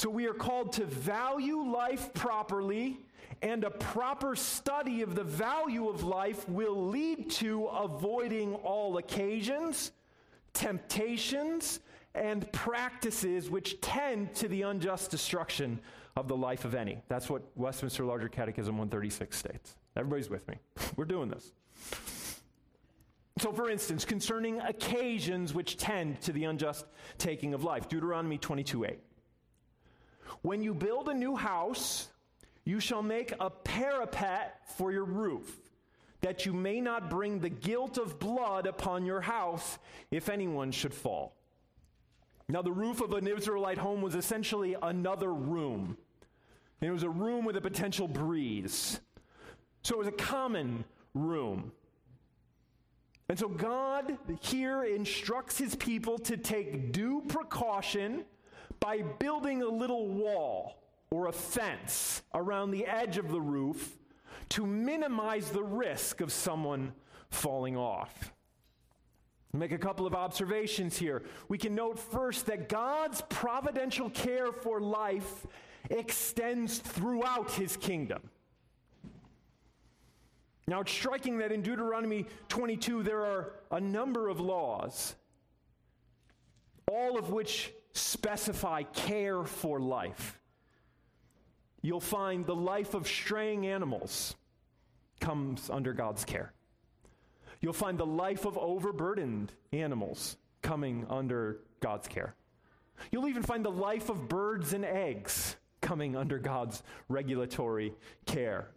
So 0.00 0.08
we 0.08 0.26
are 0.26 0.32
called 0.32 0.72
to 0.72 0.86
value 0.86 1.58
life 1.60 2.14
properly, 2.14 3.00
and 3.42 3.64
a 3.64 3.70
proper 3.70 4.34
study 4.34 5.02
of 5.02 5.14
the 5.14 5.24
value 5.24 5.90
of 5.90 6.02
life 6.02 6.48
will 6.48 6.86
lead 6.86 7.28
to 7.32 7.66
avoiding 7.66 8.54
all 8.54 8.96
occasions, 8.96 9.92
temptations, 10.54 11.80
and 12.14 12.50
practices 12.50 13.50
which 13.50 13.78
tend 13.82 14.34
to 14.36 14.48
the 14.48 14.62
unjust 14.62 15.10
destruction 15.10 15.78
of 16.16 16.28
the 16.28 16.36
life 16.36 16.64
of 16.64 16.74
any. 16.74 17.02
That's 17.08 17.28
what 17.28 17.42
Westminster 17.54 18.06
Larger 18.06 18.30
Catechism 18.30 18.78
136 18.78 19.36
states. 19.36 19.76
Everybody's 19.96 20.30
with 20.30 20.48
me. 20.48 20.54
We're 20.96 21.04
doing 21.04 21.28
this. 21.28 21.52
So, 23.36 23.52
for 23.52 23.68
instance, 23.68 24.06
concerning 24.06 24.62
occasions 24.62 25.52
which 25.52 25.76
tend 25.76 26.22
to 26.22 26.32
the 26.32 26.44
unjust 26.44 26.86
taking 27.18 27.52
of 27.52 27.64
life, 27.64 27.86
Deuteronomy 27.86 28.38
22 28.38 28.86
8. 28.86 28.98
When 30.42 30.62
you 30.62 30.74
build 30.74 31.08
a 31.08 31.14
new 31.14 31.36
house, 31.36 32.08
you 32.64 32.80
shall 32.80 33.02
make 33.02 33.32
a 33.40 33.50
parapet 33.50 34.60
for 34.76 34.92
your 34.92 35.04
roof, 35.04 35.60
that 36.20 36.46
you 36.46 36.52
may 36.52 36.80
not 36.80 37.10
bring 37.10 37.40
the 37.40 37.48
guilt 37.48 37.98
of 37.98 38.18
blood 38.18 38.66
upon 38.66 39.04
your 39.04 39.20
house 39.20 39.78
if 40.10 40.28
anyone 40.28 40.70
should 40.70 40.94
fall. 40.94 41.34
Now, 42.48 42.62
the 42.62 42.72
roof 42.72 43.00
of 43.00 43.12
an 43.12 43.28
Israelite 43.28 43.78
home 43.78 44.02
was 44.02 44.14
essentially 44.14 44.76
another 44.82 45.32
room. 45.32 45.96
It 46.80 46.90
was 46.90 47.02
a 47.02 47.08
room 47.08 47.44
with 47.44 47.56
a 47.56 47.60
potential 47.60 48.08
breeze. 48.08 49.00
So 49.82 49.94
it 49.94 49.98
was 49.98 50.08
a 50.08 50.12
common 50.12 50.84
room. 51.14 51.72
And 53.28 53.38
so 53.38 53.48
God 53.48 54.18
here 54.40 54.82
instructs 54.82 55.56
his 55.56 55.76
people 55.76 56.18
to 56.18 56.36
take 56.36 56.90
due 56.90 57.22
precaution 57.28 58.24
by 58.78 59.02
building 59.02 59.62
a 59.62 59.68
little 59.68 60.06
wall 60.06 60.82
or 61.10 61.26
a 61.26 61.32
fence 61.32 62.22
around 62.34 62.70
the 62.70 62.86
edge 62.86 63.18
of 63.18 63.30
the 63.30 63.40
roof 63.40 63.98
to 64.50 64.66
minimize 64.66 65.50
the 65.50 65.62
risk 65.62 66.20
of 66.20 66.32
someone 66.32 66.92
falling 67.30 67.76
off. 67.76 68.32
Make 69.52 69.72
a 69.72 69.78
couple 69.78 70.06
of 70.06 70.14
observations 70.14 70.96
here. 70.96 71.22
We 71.48 71.58
can 71.58 71.74
note 71.74 71.98
first 71.98 72.46
that 72.46 72.68
God's 72.68 73.22
providential 73.28 74.08
care 74.10 74.52
for 74.52 74.80
life 74.80 75.46
extends 75.88 76.78
throughout 76.78 77.50
his 77.52 77.76
kingdom. 77.76 78.30
Now, 80.68 80.82
it's 80.82 80.92
striking 80.92 81.38
that 81.38 81.50
in 81.50 81.62
Deuteronomy 81.62 82.26
22 82.48 83.02
there 83.02 83.26
are 83.26 83.54
a 83.72 83.80
number 83.80 84.28
of 84.28 84.38
laws, 84.38 85.16
all 86.88 87.18
of 87.18 87.30
which 87.30 87.72
specify 87.92 88.82
care 88.82 89.44
for 89.44 89.80
life. 89.80 90.38
You'll 91.82 92.00
find 92.00 92.44
the 92.44 92.54
life 92.54 92.94
of 92.94 93.06
straying 93.06 93.66
animals 93.66 94.36
comes 95.20 95.70
under 95.70 95.92
God's 95.92 96.24
care. 96.24 96.52
You'll 97.60 97.72
find 97.72 97.98
the 97.98 98.06
life 98.06 98.46
of 98.46 98.56
overburdened 98.56 99.52
animals 99.72 100.36
coming 100.62 101.06
under 101.08 101.60
God's 101.80 102.08
care. 102.08 102.34
You'll 103.10 103.28
even 103.28 103.42
find 103.42 103.64
the 103.64 103.70
life 103.70 104.08
of 104.08 104.28
birds 104.28 104.72
and 104.72 104.84
eggs 104.84 105.56
coming 105.80 106.16
under 106.16 106.38
God's 106.38 106.82
regulatory 107.08 107.94
care. 108.26 108.68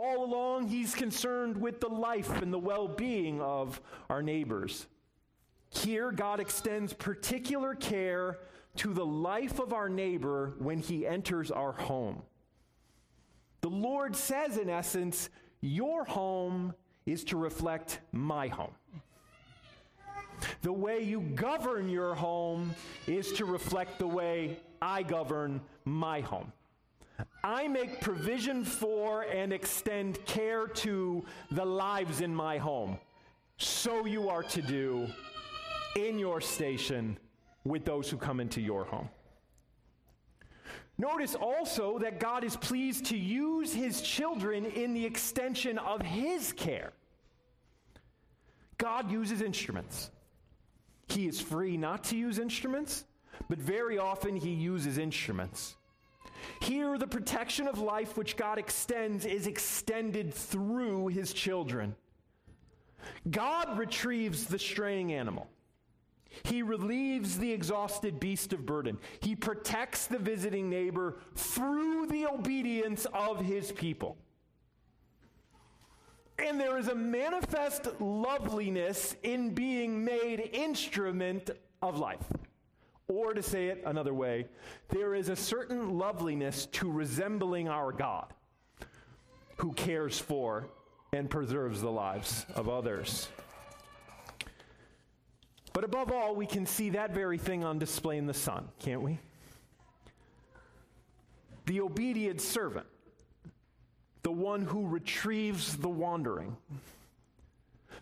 All 0.00 0.24
along, 0.24 0.68
he's 0.68 0.94
concerned 0.94 1.60
with 1.60 1.80
the 1.80 1.88
life 1.88 2.42
and 2.42 2.52
the 2.52 2.58
well 2.58 2.88
being 2.88 3.40
of 3.40 3.80
our 4.08 4.22
neighbors. 4.22 4.86
Here, 5.70 6.10
God 6.10 6.40
extends 6.40 6.92
particular 6.92 7.74
care 7.74 8.38
to 8.76 8.92
the 8.92 9.06
life 9.06 9.58
of 9.58 9.72
our 9.72 9.88
neighbor 9.88 10.54
when 10.58 10.78
he 10.78 11.06
enters 11.06 11.50
our 11.50 11.72
home. 11.72 12.22
The 13.60 13.70
Lord 13.70 14.16
says, 14.16 14.56
in 14.56 14.68
essence, 14.68 15.28
Your 15.60 16.04
home 16.04 16.74
is 17.06 17.24
to 17.24 17.36
reflect 17.36 18.00
my 18.12 18.48
home. 18.48 18.72
The 20.62 20.72
way 20.72 21.02
you 21.02 21.20
govern 21.20 21.88
your 21.88 22.14
home 22.14 22.74
is 23.06 23.32
to 23.32 23.44
reflect 23.44 23.98
the 23.98 24.06
way 24.06 24.58
I 24.80 25.02
govern 25.02 25.60
my 25.84 26.20
home. 26.20 26.52
I 27.44 27.68
make 27.68 28.00
provision 28.00 28.64
for 28.64 29.22
and 29.22 29.52
extend 29.52 30.24
care 30.24 30.66
to 30.66 31.24
the 31.50 31.64
lives 31.64 32.22
in 32.22 32.34
my 32.34 32.56
home. 32.56 32.98
So 33.58 34.06
you 34.06 34.30
are 34.30 34.42
to 34.44 34.62
do 34.62 35.06
in 35.96 36.18
your 36.18 36.40
station 36.40 37.18
with 37.64 37.84
those 37.84 38.08
who 38.08 38.16
come 38.16 38.40
into 38.40 38.60
your 38.60 38.84
home. 38.84 39.08
Notice 40.98 41.34
also 41.34 41.98
that 42.00 42.20
God 42.20 42.44
is 42.44 42.56
pleased 42.56 43.06
to 43.06 43.16
use 43.16 43.72
his 43.72 44.02
children 44.02 44.66
in 44.66 44.92
the 44.92 45.04
extension 45.04 45.78
of 45.78 46.02
his 46.02 46.52
care. 46.52 46.92
God 48.76 49.10
uses 49.10 49.40
instruments. 49.40 50.10
He 51.08 51.26
is 51.26 51.40
free 51.40 51.76
not 51.76 52.04
to 52.04 52.16
use 52.16 52.38
instruments, 52.38 53.04
but 53.48 53.58
very 53.58 53.98
often 53.98 54.36
he 54.36 54.50
uses 54.50 54.98
instruments. 54.98 55.76
Here, 56.60 56.98
the 56.98 57.06
protection 57.06 57.66
of 57.66 57.78
life 57.78 58.16
which 58.16 58.36
God 58.36 58.58
extends 58.58 59.24
is 59.24 59.46
extended 59.46 60.32
through 60.32 61.08
his 61.08 61.32
children. 61.32 61.94
God 63.30 63.78
retrieves 63.78 64.44
the 64.44 64.58
straying 64.58 65.12
animal. 65.12 65.48
He 66.42 66.62
relieves 66.62 67.38
the 67.38 67.52
exhausted 67.52 68.20
beast 68.20 68.52
of 68.52 68.66
burden. 68.66 68.98
He 69.20 69.34
protects 69.36 70.06
the 70.06 70.18
visiting 70.18 70.70
neighbor 70.70 71.18
through 71.34 72.06
the 72.06 72.26
obedience 72.26 73.06
of 73.12 73.40
his 73.40 73.72
people. 73.72 74.16
And 76.38 76.58
there 76.58 76.78
is 76.78 76.88
a 76.88 76.94
manifest 76.94 77.88
loveliness 78.00 79.14
in 79.22 79.54
being 79.54 80.04
made 80.04 80.50
instrument 80.52 81.50
of 81.82 81.98
life. 81.98 82.24
Or 83.08 83.34
to 83.34 83.42
say 83.42 83.66
it 83.66 83.82
another 83.84 84.14
way, 84.14 84.46
there 84.88 85.14
is 85.14 85.28
a 85.28 85.36
certain 85.36 85.98
loveliness 85.98 86.66
to 86.66 86.90
resembling 86.90 87.68
our 87.68 87.92
God 87.92 88.32
who 89.56 89.72
cares 89.72 90.18
for 90.18 90.68
and 91.12 91.28
preserves 91.28 91.80
the 91.80 91.90
lives 91.90 92.46
of 92.54 92.68
others. 92.68 93.28
But 95.72 95.84
above 95.84 96.10
all, 96.10 96.34
we 96.34 96.46
can 96.46 96.66
see 96.66 96.90
that 96.90 97.12
very 97.12 97.38
thing 97.38 97.64
on 97.64 97.78
display 97.78 98.18
in 98.18 98.26
the 98.26 98.34
Son, 98.34 98.68
can't 98.80 99.02
we? 99.02 99.18
The 101.66 101.80
obedient 101.80 102.40
servant, 102.40 102.86
the 104.22 104.32
one 104.32 104.62
who 104.62 104.86
retrieves 104.86 105.76
the 105.76 105.88
wandering, 105.88 106.56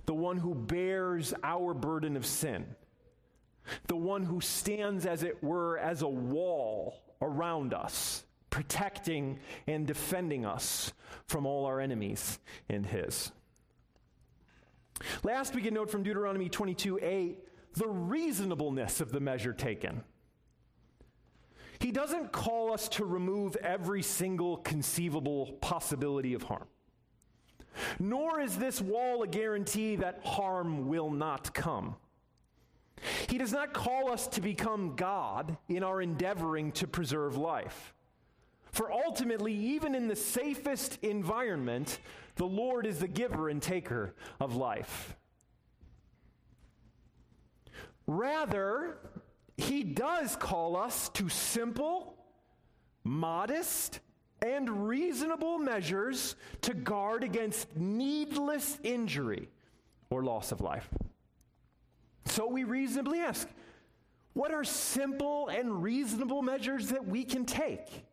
the 0.07 0.15
one 0.15 0.39
who 0.39 0.55
bears 0.55 1.35
our 1.43 1.75
burden 1.75 2.17
of 2.17 2.25
sin, 2.25 2.65
the 3.87 3.97
one 3.97 4.23
who 4.23 4.41
stands, 4.41 5.05
as 5.05 5.23
it 5.23 5.43
were, 5.43 5.77
as 5.77 6.01
a 6.01 6.09
wall 6.09 7.03
around 7.21 7.75
us, 7.75 8.25
protecting 8.49 9.39
and 9.67 9.87
defending 9.87 10.47
us 10.47 10.93
from 11.27 11.45
all 11.45 11.67
our 11.67 11.79
enemies 11.79 12.39
and 12.71 12.87
His. 12.87 13.31
Last, 15.23 15.55
we 15.55 15.61
can 15.61 15.75
note 15.75 15.91
from 15.91 16.03
Deuteronomy 16.03 16.49
22 16.49 17.01
8 17.03 17.39
the 17.79 17.89
reasonableness 17.89 19.01
of 19.01 19.13
the 19.13 19.21
measure 19.21 19.53
taken. 19.53 20.03
He 21.81 21.93
doesn't 21.93 22.33
call 22.33 22.73
us 22.73 22.89
to 22.91 23.05
remove 23.05 23.57
every 23.57 24.03
single 24.03 24.57
conceivable 24.59 25.53
possibility 25.61 26.35
of 26.35 26.43
harm. 26.43 26.67
Nor 28.01 28.41
is 28.41 28.59
this 28.59 28.81
wall 28.81 29.23
a 29.23 29.29
guarantee 29.29 29.97
that 29.97 30.21
harm 30.25 30.89
will 30.89 31.11
not 31.11 31.55
come. 31.55 31.95
He 33.29 33.39
does 33.39 33.53
not 33.53 33.73
call 33.73 34.11
us 34.11 34.27
to 34.29 34.41
become 34.41 34.97
God 34.97 35.57
in 35.69 35.85
our 35.85 36.03
endeavoring 36.03 36.73
to 36.73 36.89
preserve 36.89 37.37
life. 37.37 37.95
For 38.73 38.93
ultimately, 38.93 39.55
even 39.55 39.95
in 39.95 40.09
the 40.09 40.17
safest 40.17 40.99
environment, 41.03 42.01
the 42.35 42.47
Lord 42.47 42.87
is 42.87 42.99
the 42.99 43.09
giver 43.09 43.49
and 43.49 43.63
taker 43.63 44.15
of 44.41 44.57
life. 44.57 45.17
Rather, 48.09 48.97
he 49.59 49.85
does 49.85 50.35
call 50.35 50.77
us 50.77 51.11
to 51.11 51.29
simple, 51.29 52.17
modest, 53.05 54.01
and 54.41 54.89
reasonable 54.89 55.59
measures 55.59 56.35
to 56.63 56.73
guard 56.73 57.23
against 57.23 57.77
needless 57.77 58.79
injury 58.83 59.51
or 60.09 60.25
loss 60.25 60.53
of 60.53 60.63
life. 60.63 60.89
So 62.25 62.47
we 62.47 62.65
reasonably 62.65 63.19
ask 63.19 63.47
what 64.33 64.55
are 64.55 64.65
simple 64.65 65.49
and 65.49 65.83
reasonable 65.83 66.41
measures 66.41 66.89
that 66.89 67.07
we 67.07 67.25
can 67.25 67.45
take 67.45 68.05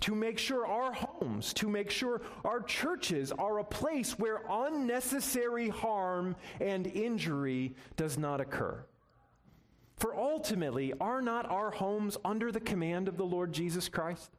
to 0.00 0.16
make 0.16 0.38
sure 0.38 0.66
our 0.66 0.92
homes, 0.92 1.52
to 1.54 1.68
make 1.68 1.92
sure 1.92 2.22
our 2.44 2.62
churches 2.62 3.30
are 3.30 3.60
a 3.60 3.64
place 3.64 4.18
where 4.18 4.42
unnecessary 4.50 5.68
harm 5.68 6.34
and 6.60 6.88
injury 6.88 7.76
does 7.96 8.18
not 8.18 8.40
occur? 8.40 8.84
For 10.00 10.16
ultimately, 10.16 10.94
are 10.98 11.20
not 11.20 11.48
our 11.50 11.70
homes 11.70 12.16
under 12.24 12.50
the 12.50 12.58
command 12.58 13.06
of 13.06 13.18
the 13.18 13.24
Lord 13.24 13.52
Jesus 13.52 13.86
Christ? 13.86 14.30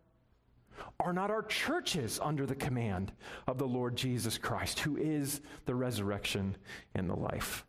Are 1.00 1.14
not 1.14 1.30
our 1.30 1.44
churches 1.44 2.20
under 2.22 2.48
the 2.48 2.56
command 2.56 3.12
of 3.46 3.60
the 3.60 3.68
Lord 3.68 3.96
Jesus 3.96 4.40
Christ, 4.40 4.80
who 4.80 4.98
is 4.98 5.42
the 5.66 5.76
resurrection 5.76 6.58
and 6.96 7.08
the 7.08 7.16
life? 7.16 7.64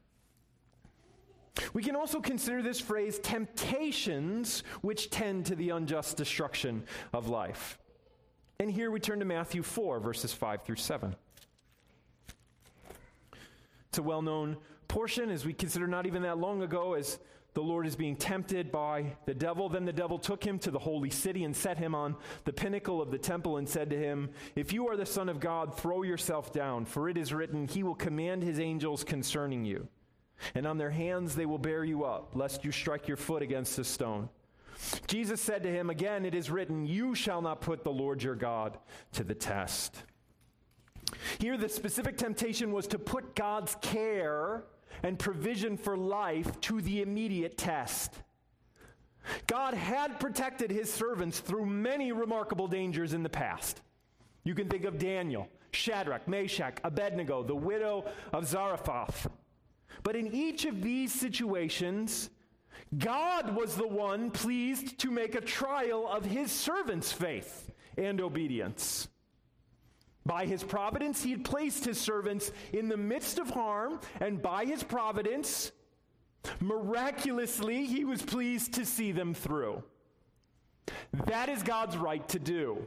We 1.75 1.83
can 1.83 1.95
also 1.95 2.19
consider 2.19 2.63
this 2.63 2.81
phrase 2.81 3.19
temptations 3.19 4.65
which 4.81 5.11
tend 5.11 5.45
to 5.47 5.55
the 5.55 5.69
unjust 5.69 6.17
destruction 6.17 6.85
of 7.13 7.29
life. 7.29 7.79
And 8.59 8.71
here 8.71 8.91
we 8.91 9.01
turn 9.01 9.19
to 9.19 9.27
Matthew 9.27 9.63
4, 9.63 10.01
verses 10.01 10.33
5 10.33 10.63
through 10.63 10.77
7. 10.77 11.15
It's 13.91 13.99
a 13.99 14.03
well 14.03 14.23
known 14.23 14.57
portion 14.89 15.29
as 15.29 15.45
we 15.45 15.53
consider 15.53 15.87
not 15.87 16.07
even 16.07 16.23
that 16.23 16.39
long 16.39 16.63
ago 16.63 16.95
as 16.95 17.19
the 17.55 17.62
Lord 17.62 17.87
is 17.87 17.97
being 17.97 18.17
tempted 18.17 18.73
by 18.73 19.17
the 19.27 19.35
devil. 19.35 19.69
Then 19.69 19.85
the 19.85 19.93
devil 19.93 20.19
took 20.19 20.43
him 20.43 20.59
to 20.61 20.71
the 20.71 20.79
holy 20.79 21.11
city 21.11 21.45
and 21.45 21.55
set 21.55 21.77
him 21.77 21.95
on 21.95 22.17
the 22.45 22.53
pinnacle 22.53 23.03
of 23.03 23.11
the 23.11 23.19
temple 23.19 23.59
and 23.59 23.69
said 23.69 23.91
to 23.91 23.99
him, 23.99 24.31
If 24.57 24.73
you 24.73 24.88
are 24.88 24.97
the 24.97 25.05
Son 25.05 25.29
of 25.29 25.38
God, 25.38 25.77
throw 25.77 26.03
yourself 26.03 26.53
down, 26.53 26.87
for 26.87 27.09
it 27.11 27.19
is 27.19 27.33
written, 27.33 27.69
He 27.69 27.83
will 27.83 27.95
command 27.95 28.43
His 28.43 28.59
angels 28.59 29.05
concerning 29.05 29.65
you. 29.65 29.88
And 30.55 30.67
on 30.67 30.79
their 30.79 30.91
hands 30.91 31.35
they 31.35 31.47
will 31.47 31.59
bear 31.59 31.85
you 31.85 32.05
up, 32.05 32.35
lest 32.35 32.65
you 32.65 32.73
strike 32.73 33.07
your 33.07 33.17
foot 33.17 33.43
against 33.43 33.79
a 33.79 33.85
stone. 33.85 34.29
Jesus 35.07 35.41
said 35.41 35.62
to 35.62 35.71
him, 35.71 35.91
Again, 35.91 36.25
it 36.25 36.35
is 36.35 36.51
written, 36.51 36.87
You 36.87 37.15
shall 37.15 37.43
not 37.43 37.61
put 37.61 37.85
the 37.85 37.93
Lord 37.93 38.23
your 38.23 38.35
God 38.35 38.79
to 39.12 39.25
the 39.25 39.35
test. 39.35 40.03
Here, 41.38 41.57
the 41.57 41.69
specific 41.69 42.17
temptation 42.17 42.73
was 42.73 42.87
to 42.88 42.99
put 42.99 43.37
God's 43.37 43.77
care 43.81 44.65
and 45.03 45.19
provision 45.19 45.77
for 45.77 45.97
life 45.97 46.61
to 46.62 46.81
the 46.81 47.03
immediate 47.03 47.57
test. 47.57 48.15
God 49.47 49.75
had 49.75 50.19
protected 50.19 50.71
his 50.71 50.93
servants 50.93 51.41
through 51.41 51.67
many 51.67 52.12
remarkable 52.12 52.67
dangers 52.67 53.12
in 53.12 53.23
the 53.23 53.29
past. 53.29 53.81
You 54.45 54.55
can 54.55 54.69
think 54.69 54.85
of 54.85 54.99
Daniel, 54.99 55.49
Shadrach, 55.73 56.27
Meshach, 56.27 56.79
Abednego, 56.85 57.43
the 57.43 57.55
widow 57.55 58.05
of 58.33 58.47
Zarephath. 58.47 59.29
But 60.03 60.17
in 60.17 60.33
each 60.35 60.65
of 60.65 60.83
these 60.83 61.12
situations, 61.12 62.31
God 62.99 63.55
was 63.55 63.77
the 63.77 63.87
one 63.87 64.31
pleased 64.31 64.99
to 64.99 65.11
make 65.11 65.35
a 65.35 65.41
trial 65.41 66.09
of 66.09 66.25
his 66.25 66.51
servants' 66.51 67.12
faith 67.12 67.71
and 67.97 68.21
obedience. 68.21 69.09
By 70.25 70.47
his 70.47 70.63
providence, 70.63 71.23
he 71.23 71.33
had 71.33 71.45
placed 71.45 71.85
his 71.85 72.01
servants 72.01 72.53
in 72.73 72.89
the 72.89 72.97
midst 72.97 73.39
of 73.39 73.51
harm, 73.51 74.01
and 74.21 74.41
by 74.41 74.65
his 74.65 74.83
providence, 74.83 75.73
miraculously, 76.61 77.87
he 77.87 78.05
was 78.05 78.23
pleased 78.23 78.75
to 78.75 78.87
see 78.87 79.13
them 79.13 79.35
through. 79.35 79.83
That 81.27 81.49
is 81.49 81.63
God's 81.63 81.97
right 81.97 82.27
to 82.29 82.39
do. 82.39 82.87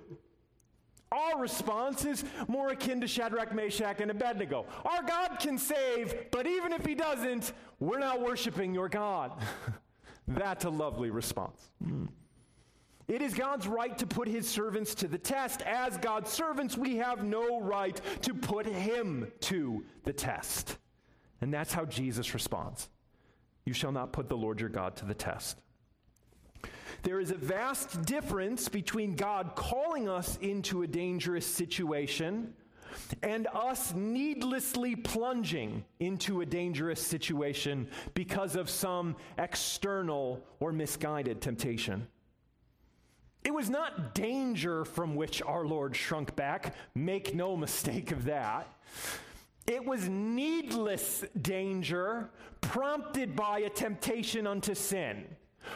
Our 1.11 1.39
response 1.39 2.03
is 2.03 2.23
more 2.47 2.69
akin 2.69 2.99
to 3.01 3.07
Shadrach, 3.07 3.53
Meshach, 3.53 4.01
and 4.01 4.11
Abednego. 4.11 4.65
Our 4.83 5.03
God 5.03 5.37
can 5.39 5.57
save, 5.57 6.31
but 6.31 6.47
even 6.47 6.73
if 6.73 6.85
he 6.85 6.95
doesn't, 6.95 7.53
we're 7.79 7.99
not 7.99 8.21
worshiping 8.21 8.73
your 8.73 8.89
God. 8.89 9.31
That's 10.27 10.65
a 10.65 10.69
lovely 10.69 11.11
response. 11.11 11.71
Mm. 11.85 12.07
It 13.07 13.21
is 13.21 13.33
God's 13.35 13.67
right 13.67 13.95
to 13.99 14.07
put 14.07 14.27
his 14.27 14.49
servants 14.49 14.95
to 14.95 15.07
the 15.07 15.17
test. 15.17 15.61
As 15.61 15.97
God's 15.97 16.31
servants, 16.31 16.75
we 16.77 16.97
have 16.97 17.23
no 17.23 17.61
right 17.61 17.99
to 18.23 18.33
put 18.33 18.65
him 18.65 19.31
to 19.41 19.85
the 20.03 20.13
test. 20.13 20.77
And 21.41 21.53
that's 21.53 21.73
how 21.73 21.85
Jesus 21.85 22.33
responds 22.33 22.89
You 23.65 23.73
shall 23.73 23.91
not 23.91 24.11
put 24.11 24.27
the 24.27 24.37
Lord 24.37 24.59
your 24.59 24.69
God 24.69 24.95
to 24.97 25.05
the 25.05 25.13
test. 25.13 25.61
There 27.03 27.19
is 27.19 27.29
a 27.29 27.35
vast 27.35 28.05
difference 28.05 28.67
between 28.67 29.15
God 29.15 29.51
calling 29.55 30.09
us 30.09 30.37
into 30.41 30.81
a 30.81 30.87
dangerous 30.87 31.45
situation 31.45 32.53
and 33.21 33.47
us 33.53 33.93
needlessly 33.93 34.95
plunging 34.95 35.85
into 35.99 36.41
a 36.41 36.45
dangerous 36.45 37.01
situation 37.01 37.87
because 38.15 38.55
of 38.55 38.69
some 38.69 39.15
external 39.37 40.43
or 40.59 40.71
misguided 40.71 41.41
temptation. 41.41 42.07
It 43.45 43.53
was 43.53 43.69
not 43.69 44.15
danger 44.15 44.83
from 44.83 45.15
which 45.15 45.43
our 45.43 45.65
Lord 45.65 45.95
shrunk 45.95 46.35
back. 46.35 46.75
Make 46.95 47.35
no 47.35 47.55
mistake 47.55 48.11
of 48.11 48.25
that. 48.25 48.67
It 49.67 49.85
was 49.85 50.09
needless 50.09 51.23
danger 51.39 52.31
prompted 52.61 53.35
by 53.35 53.59
a 53.59 53.69
temptation 53.69 54.47
unto 54.47 54.73
sin, 54.73 55.25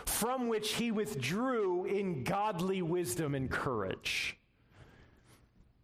from 0.05 0.47
which 0.47 0.73
he 0.73 0.89
withdrew 0.89 1.85
in 1.85 2.23
godly 2.23 2.81
wisdom 2.81 3.35
and 3.35 3.51
courage. 3.51 4.35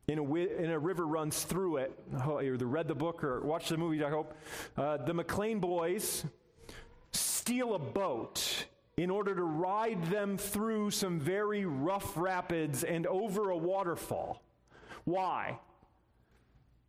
In 0.07 0.17
a, 0.17 0.35
in 0.35 0.71
a 0.71 0.79
river 0.79 1.05
runs 1.05 1.43
through 1.43 1.77
it. 1.77 1.99
Oh, 2.25 2.39
you 2.39 2.55
either 2.55 2.67
read 2.67 2.87
the 2.87 2.95
book 2.95 3.23
or 3.23 3.41
watched 3.41 3.69
the 3.69 3.77
movie, 3.77 4.03
I 4.03 4.09
hope. 4.09 4.35
Uh, 4.75 4.97
the 4.97 5.13
Maclean 5.13 5.59
boys 5.59 6.25
steal 7.11 7.75
a 7.75 7.79
boat 7.79 8.65
in 8.97 9.09
order 9.09 9.35
to 9.35 9.43
ride 9.43 10.03
them 10.05 10.37
through 10.37 10.91
some 10.91 11.19
very 11.19 11.65
rough 11.65 12.15
rapids 12.15 12.83
and 12.83 13.05
over 13.07 13.49
a 13.49 13.57
waterfall. 13.57 14.41
Why? 15.03 15.59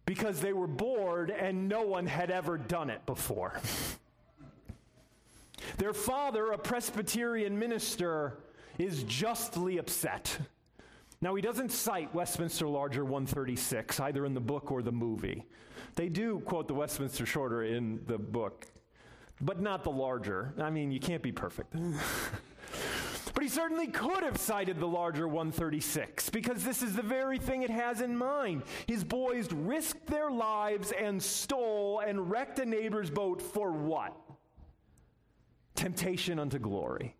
Because 0.04 0.40
they 0.40 0.52
were 0.52 0.68
bored 0.68 1.30
and 1.30 1.68
no 1.68 1.82
one 1.82 2.06
had 2.06 2.30
ever 2.30 2.56
done 2.56 2.90
it 2.90 3.04
before. 3.06 3.60
Their 5.78 5.92
father, 5.92 6.52
a 6.52 6.58
Presbyterian 6.58 7.58
minister, 7.58 8.38
is 8.78 9.02
justly 9.02 9.78
upset. 9.78 10.38
Now, 11.20 11.34
he 11.34 11.42
doesn't 11.42 11.72
cite 11.72 12.14
Westminster 12.14 12.68
Larger 12.68 13.04
136, 13.04 13.98
either 14.00 14.26
in 14.26 14.34
the 14.34 14.40
book 14.40 14.70
or 14.70 14.82
the 14.82 14.92
movie. 14.92 15.44
They 15.94 16.08
do 16.08 16.40
quote 16.40 16.68
the 16.68 16.74
Westminster 16.74 17.26
Shorter 17.26 17.64
in 17.64 18.00
the 18.06 18.18
book, 18.18 18.66
but 19.40 19.60
not 19.60 19.84
the 19.84 19.90
larger. 19.90 20.54
I 20.58 20.70
mean, 20.70 20.90
you 20.90 21.00
can't 21.00 21.22
be 21.22 21.32
perfect. 21.32 21.74
but 23.34 23.42
he 23.42 23.48
certainly 23.48 23.86
could 23.88 24.22
have 24.22 24.38
cited 24.38 24.80
the 24.80 24.86
larger 24.86 25.28
136 25.28 26.30
because 26.30 26.64
this 26.64 26.82
is 26.82 26.96
the 26.96 27.02
very 27.02 27.38
thing 27.38 27.62
it 27.62 27.70
has 27.70 28.00
in 28.00 28.16
mind. 28.16 28.62
His 28.86 29.04
boys 29.04 29.52
risked 29.52 30.06
their 30.06 30.30
lives 30.30 30.92
and 30.92 31.22
stole 31.22 32.00
and 32.00 32.30
wrecked 32.30 32.58
a 32.58 32.64
neighbor's 32.66 33.10
boat 33.10 33.42
for 33.42 33.70
what? 33.70 34.16
Temptation 35.74 36.38
unto 36.38 36.58
glory. 36.58 37.14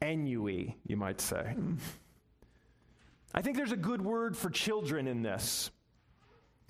Ennui, 0.00 0.76
you 0.86 0.96
might 0.96 1.20
say. 1.20 1.54
I 3.34 3.42
think 3.42 3.56
there's 3.56 3.72
a 3.72 3.76
good 3.76 4.02
word 4.02 4.36
for 4.36 4.50
children 4.50 5.06
in 5.06 5.22
this. 5.22 5.70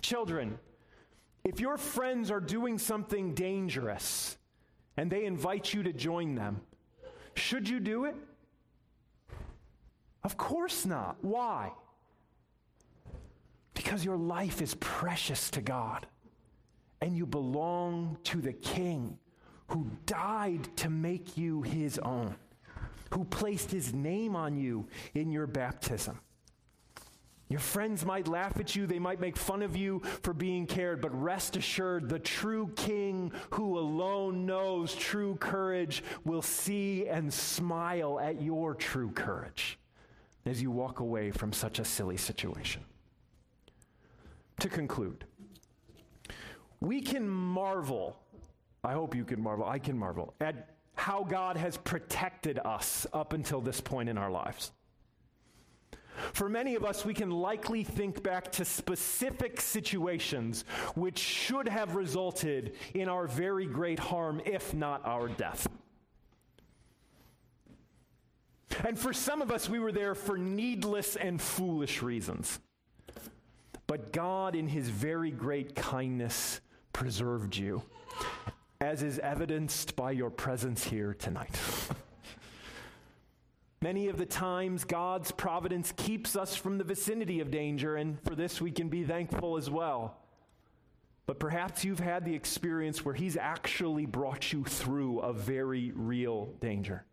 Children, 0.01 0.59
if 1.45 1.61
your 1.61 1.77
friends 1.77 2.31
are 2.31 2.41
doing 2.41 2.79
something 2.79 3.35
dangerous 3.35 4.37
and 4.97 5.11
they 5.11 5.25
invite 5.25 5.75
you 5.75 5.83
to 5.83 5.93
join 5.93 6.35
them, 6.35 6.61
should 7.35 7.69
you 7.69 7.81
do 7.81 8.05
it? 8.05 8.15
Of 10.23 10.37
course 10.37 10.87
not. 10.87 11.17
Why? 11.23 11.73
Because 13.75 14.05
your 14.05 14.17
life 14.17 14.63
is 14.63 14.75
precious 14.77 15.51
to 15.51 15.61
God 15.61 16.07
and 17.01 17.17
you 17.17 17.27
belong 17.27 18.17
to 18.25 18.41
the 18.41 18.53
King 18.53 19.19
who 19.69 19.91
died 20.07 20.69
to 20.77 20.91
make 20.91 21.37
you 21.37 21.63
his 21.63 21.99
own, 21.99 22.37
who 23.11 23.25
placed 23.25 23.71
his 23.71 23.93
name 23.93 24.37
on 24.37 24.57
you 24.57 24.87
in 25.15 25.33
your 25.33 25.47
baptism. 25.47 26.21
Your 27.53 27.61
friends 27.61 28.07
might 28.07 28.29
laugh 28.29 28.59
at 28.59 28.75
you, 28.75 28.87
they 28.87 28.99
might 28.99 29.21
make 29.21 29.37
fun 29.37 29.61
of 29.61 29.77
you 29.77 30.01
for 30.23 30.33
being 30.33 30.67
cared, 30.67 31.03
but 31.03 31.11
rest 31.23 31.55
assured 31.55 32.09
the 32.09 32.19
true 32.19 32.73
king 32.77 33.31
who 33.51 33.79
alone 33.79 34.47
knows 34.47 34.95
true 34.95 35.37
courage 35.37 36.03
will 36.25 36.41
see 36.41 37.07
and 37.09 37.31
smile 37.31 38.19
at 38.19 38.41
your 38.41 38.75
true 38.75 39.11
courage 39.11 39.79
as 40.47 40.63
you 40.63 40.71
walk 40.71 41.01
away 41.01 41.31
from 41.31 41.53
such 41.53 41.79
a 41.79 41.85
silly 41.85 42.17
situation. 42.17 42.83
To 44.61 44.71
conclude, 44.71 45.27
we 46.81 47.03
can 47.03 47.29
marvel, 47.29 48.19
I 48.83 48.95
hope 48.95 49.15
you 49.15 49.27
can 49.27 49.43
marvel, 49.43 49.67
I 49.67 49.79
can 49.79 49.99
marvel, 49.99 50.33
at 50.41 50.71
how 50.95 51.23
God 51.23 51.59
has 51.59 51.77
protected 51.77 52.59
us 52.65 53.07
up 53.13 53.35
until 53.35 53.61
this 53.61 53.83
point 53.83 54.09
in 54.09 54.17
our 54.17 54.31
lives. 54.31 54.73
For 56.33 56.49
many 56.49 56.75
of 56.75 56.85
us, 56.85 57.05
we 57.05 57.15
can 57.15 57.31
likely 57.31 57.85
think 57.85 58.23
back 58.23 58.53
to 58.53 58.65
specific 58.65 59.61
situations 59.61 60.65
which 60.95 61.19
should 61.19 61.69
have 61.69 61.95
resulted 61.95 62.75
in 62.95 63.09
our 63.09 63.27
very 63.27 63.67
great 63.67 63.99
harm, 63.99 64.41
if 64.45 64.75
not 64.75 65.05
our 65.05 65.29
death. 65.29 65.69
And 68.85 68.99
for 68.99 69.13
some 69.13 69.43
of 69.43 69.51
us, 69.51 69.69
we 69.69 69.79
were 69.79 69.93
there 69.93 70.15
for 70.15 70.39
needless 70.39 71.17
and 71.17 71.41
foolish 71.41 72.03
reasons. 72.03 72.59
But 73.87 74.13
God, 74.13 74.57
in 74.57 74.69
His 74.69 74.89
very 74.89 75.31
great 75.31 75.75
kindness, 75.75 76.61
preserved 76.93 77.57
you, 77.57 77.83
as 78.81 79.03
is 79.03 79.19
evidenced 79.19 79.97
by 79.97 80.13
your 80.13 80.31
presence 80.31 80.85
here 80.85 81.15
tonight. 81.15 81.59
Many 83.83 84.07
of 84.07 84.17
the 84.17 84.27
times, 84.27 84.85
God's 84.85 85.33
providence 85.33 85.93
keeps 85.97 86.37
us 86.37 86.55
from 86.55 86.79
the 86.79 86.85
vicinity 86.85 87.41
of 87.41 87.51
danger, 87.51 87.97
and 87.97 88.17
for 88.23 88.37
this 88.37 88.61
we 88.61 88.71
can 88.71 88.89
be 88.89 89.03
thankful 89.03 89.57
as 89.57 89.69
well. 89.69 90.19
But 91.27 91.41
perhaps 91.41 91.85
you've 91.85 91.99
had 91.99 92.25
the 92.25 92.33
experience 92.33 93.05
where 93.05 93.15
He's 93.15 93.37
actually 93.37 94.07
brought 94.07 94.53
you 94.53 94.63
through 94.63 95.19
a 95.19 95.33
very 95.33 95.91
real 95.97 96.55
danger. 96.61 97.05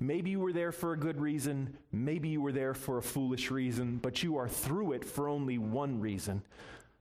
Maybe 0.00 0.30
you 0.30 0.40
were 0.40 0.54
there 0.54 0.72
for 0.72 0.94
a 0.94 0.98
good 0.98 1.20
reason, 1.20 1.76
maybe 1.92 2.30
you 2.30 2.40
were 2.40 2.52
there 2.52 2.72
for 2.72 2.96
a 2.96 3.02
foolish 3.02 3.50
reason, 3.50 3.98
but 3.98 4.22
you 4.22 4.38
are 4.38 4.48
through 4.48 4.92
it 4.92 5.04
for 5.04 5.28
only 5.28 5.58
one 5.58 6.00
reason 6.00 6.42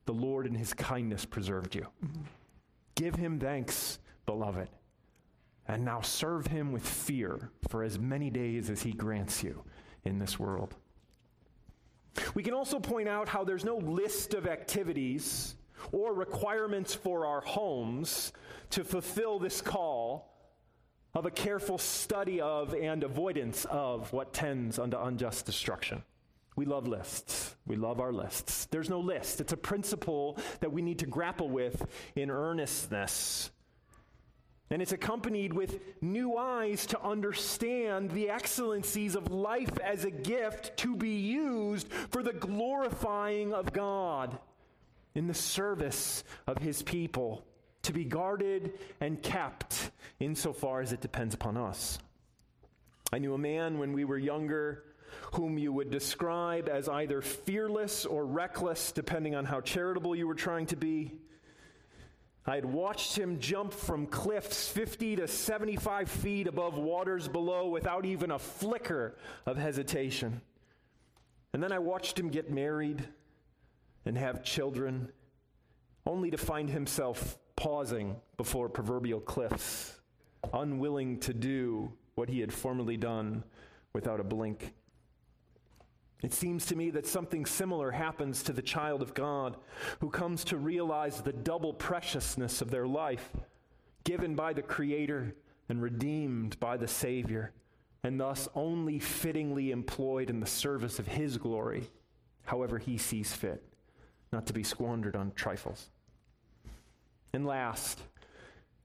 the 0.05 0.13
Lord 0.13 0.45
in 0.45 0.55
His 0.55 0.73
kindness 0.73 1.23
preserved 1.23 1.73
you. 1.73 1.87
Give 2.95 3.15
Him 3.15 3.39
thanks, 3.39 3.99
beloved 4.25 4.67
and 5.67 5.83
now 5.83 6.01
serve 6.01 6.47
him 6.47 6.71
with 6.71 6.87
fear 6.87 7.49
for 7.69 7.83
as 7.83 7.97
many 7.97 8.29
days 8.29 8.69
as 8.69 8.83
he 8.83 8.91
grants 8.91 9.43
you 9.43 9.63
in 10.03 10.19
this 10.19 10.39
world. 10.39 10.75
We 12.33 12.43
can 12.43 12.53
also 12.53 12.79
point 12.79 13.09
out 13.09 13.27
how 13.27 13.43
there's 13.43 13.65
no 13.65 13.77
list 13.77 14.33
of 14.33 14.47
activities 14.47 15.55
or 15.91 16.13
requirements 16.13 16.93
for 16.93 17.25
our 17.25 17.41
homes 17.41 18.31
to 18.71 18.83
fulfill 18.83 19.39
this 19.39 19.61
call 19.61 20.31
of 21.13 21.25
a 21.25 21.31
careful 21.31 21.77
study 21.77 22.41
of 22.41 22.73
and 22.73 23.03
avoidance 23.03 23.65
of 23.65 24.11
what 24.13 24.33
tends 24.33 24.79
unto 24.79 24.97
unjust 24.97 25.45
destruction. 25.45 26.03
We 26.55 26.65
love 26.65 26.87
lists. 26.87 27.55
We 27.65 27.75
love 27.75 27.99
our 27.99 28.13
lists. 28.13 28.65
There's 28.65 28.89
no 28.89 28.99
list. 28.99 29.41
It's 29.41 29.53
a 29.53 29.57
principle 29.57 30.37
that 30.61 30.71
we 30.71 30.81
need 30.81 30.99
to 30.99 31.05
grapple 31.05 31.49
with 31.49 31.85
in 32.15 32.29
earnestness 32.29 33.51
and 34.69 34.81
it's 34.81 34.91
accompanied 34.91 35.53
with 35.53 35.79
new 36.01 36.37
eyes 36.37 36.87
to 36.87 37.01
understand 37.01 38.11
the 38.11 38.29
excellencies 38.29 39.15
of 39.15 39.31
life 39.31 39.77
as 39.83 40.05
a 40.05 40.11
gift 40.11 40.75
to 40.77 40.95
be 40.95 41.17
used 41.17 41.87
for 42.09 42.23
the 42.23 42.33
glorifying 42.33 43.53
of 43.53 43.73
God 43.73 44.37
in 45.13 45.27
the 45.27 45.33
service 45.33 46.23
of 46.47 46.57
his 46.57 46.81
people, 46.81 47.45
to 47.83 47.93
be 47.93 48.03
guarded 48.03 48.73
and 48.99 49.21
kept 49.21 49.91
insofar 50.19 50.81
as 50.81 50.91
it 50.91 51.01
depends 51.01 51.35
upon 51.35 51.57
us. 51.57 51.99
I 53.13 53.19
knew 53.19 53.33
a 53.33 53.37
man 53.37 53.77
when 53.77 53.93
we 53.93 54.03
were 54.03 54.17
younger 54.17 54.83
whom 55.33 55.57
you 55.57 55.71
would 55.71 55.91
describe 55.91 56.67
as 56.67 56.89
either 56.89 57.21
fearless 57.21 58.05
or 58.05 58.25
reckless, 58.25 58.91
depending 58.91 59.35
on 59.35 59.45
how 59.45 59.61
charitable 59.61 60.15
you 60.15 60.27
were 60.27 60.35
trying 60.35 60.65
to 60.65 60.75
be. 60.75 61.13
I 62.47 62.55
had 62.55 62.65
watched 62.65 63.17
him 63.17 63.39
jump 63.39 63.73
from 63.73 64.05
cliffs 64.05 64.69
50 64.69 65.15
to 65.17 65.27
75 65.27 66.09
feet 66.09 66.47
above 66.47 66.77
waters 66.77 67.27
below 67.27 67.69
without 67.69 68.05
even 68.05 68.29
a 68.29 68.37
flicker 68.37 69.17
of 69.47 69.57
hesitation. 69.57 70.41
And 71.53 71.63
then 71.63 71.71
I 71.71 71.79
watched 71.79 72.19
him 72.19 72.29
get 72.29 72.51
married 72.51 73.03
and 74.05 74.15
have 74.15 74.43
children, 74.43 75.11
only 76.05 76.29
to 76.29 76.37
find 76.37 76.69
himself 76.69 77.39
pausing 77.55 78.15
before 78.37 78.69
proverbial 78.69 79.21
cliffs, 79.21 79.99
unwilling 80.53 81.19
to 81.21 81.33
do 81.33 81.91
what 82.13 82.29
he 82.29 82.41
had 82.41 82.53
formerly 82.53 82.97
done 82.97 83.43
without 83.93 84.19
a 84.19 84.23
blink. 84.23 84.73
It 86.21 86.33
seems 86.33 86.65
to 86.67 86.75
me 86.75 86.89
that 86.91 87.05
something 87.05 87.45
similar 87.45 87.91
happens 87.91 88.41
to 88.43 88.53
the 88.53 88.61
child 88.61 89.01
of 89.01 89.13
God 89.13 89.57
who 89.99 90.09
comes 90.09 90.43
to 90.45 90.57
realize 90.57 91.21
the 91.21 91.33
double 91.33 91.73
preciousness 91.73 92.61
of 92.61 92.71
their 92.71 92.87
life, 92.87 93.31
given 94.03 94.35
by 94.35 94.53
the 94.53 94.61
Creator 94.61 95.35
and 95.69 95.81
redeemed 95.81 96.59
by 96.59 96.77
the 96.77 96.87
Savior, 96.87 97.51
and 98.03 98.19
thus 98.19 98.47
only 98.55 98.99
fittingly 98.99 99.71
employed 99.71 100.29
in 100.29 100.39
the 100.39 100.45
service 100.45 100.99
of 100.99 101.07
His 101.07 101.37
glory, 101.37 101.89
however 102.45 102.77
He 102.77 102.97
sees 102.97 103.33
fit, 103.33 103.63
not 104.31 104.45
to 104.47 104.53
be 104.53 104.63
squandered 104.63 105.15
on 105.15 105.31
trifles. 105.35 105.89
And 107.33 107.45
last, 107.45 107.99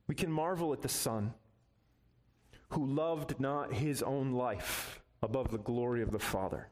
we 0.07 0.15
can 0.15 0.31
marvel 0.31 0.73
at 0.73 0.81
the 0.81 0.89
Son 0.89 1.33
who 2.71 2.85
loved 2.85 3.39
not 3.39 3.73
his 3.73 4.01
own 4.01 4.31
life 4.31 5.01
above 5.21 5.51
the 5.51 5.57
glory 5.57 6.01
of 6.01 6.11
the 6.11 6.19
Father 6.19 6.67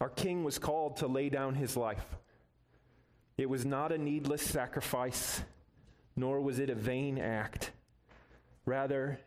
our 0.00 0.08
king 0.08 0.44
was 0.44 0.58
called 0.58 0.96
to 0.96 1.06
lay 1.06 1.28
down 1.28 1.54
his 1.54 1.76
life. 1.76 2.04
It 3.36 3.48
was 3.48 3.64
not 3.64 3.92
a 3.92 3.98
needless 3.98 4.42
sacrifice, 4.42 5.42
nor 6.16 6.40
was 6.40 6.58
it 6.58 6.70
a 6.70 6.74
vain 6.74 7.18
act. 7.18 7.70
Rather, 8.64 9.20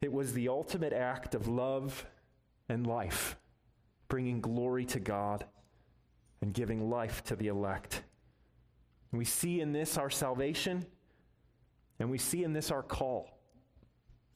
it 0.00 0.12
was 0.12 0.32
the 0.32 0.48
ultimate 0.48 0.92
act 0.92 1.34
of 1.34 1.48
love 1.48 2.06
and 2.68 2.86
life, 2.86 3.36
bringing 4.08 4.40
glory 4.40 4.84
to 4.86 5.00
God 5.00 5.44
and 6.40 6.54
giving 6.54 6.88
life 6.88 7.24
to 7.24 7.36
the 7.36 7.48
elect. 7.48 8.02
we 9.12 9.24
see 9.24 9.60
in 9.60 9.72
this 9.72 9.96
our 9.96 10.10
salvation, 10.10 10.86
and 11.98 12.10
we 12.10 12.18
see 12.18 12.44
in 12.44 12.52
this 12.52 12.70
our 12.70 12.82
call. 12.82 13.38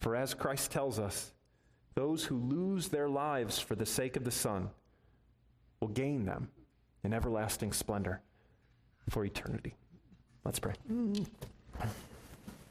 For 0.00 0.16
as 0.16 0.34
Christ 0.34 0.72
tells 0.72 0.98
us, 0.98 1.32
those 1.94 2.24
who 2.24 2.36
lose 2.38 2.88
their 2.88 3.08
lives 3.08 3.58
for 3.58 3.76
the 3.76 3.86
sake 3.86 4.16
of 4.16 4.24
the 4.24 4.30
Son, 4.30 4.70
will 5.83 5.89
gain 5.89 6.24
them 6.24 6.49
in 7.03 7.12
everlasting 7.12 7.72
splendor 7.72 8.22
for 9.11 9.24
eternity. 9.24 9.74
Let's 10.45 10.61
pray. 10.61 10.74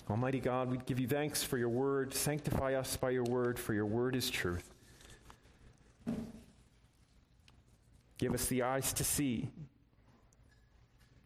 Almighty 0.10 0.40
God, 0.40 0.72
we 0.72 0.78
give 0.86 0.98
you 0.98 1.10
thanks 1.10 1.44
for 1.44 1.58
your 1.58 1.68
word. 1.68 2.14
Sanctify 2.14 2.74
us 2.76 2.96
by 2.96 3.10
your 3.10 3.26
word, 3.26 3.60
for 3.60 3.74
your 3.74 3.86
word 3.86 4.16
is 4.16 4.30
truth. 4.30 4.74
Give 8.18 8.34
us 8.34 8.46
the 8.46 8.64
eyes 8.64 8.94
to 8.94 9.04
see 9.04 9.50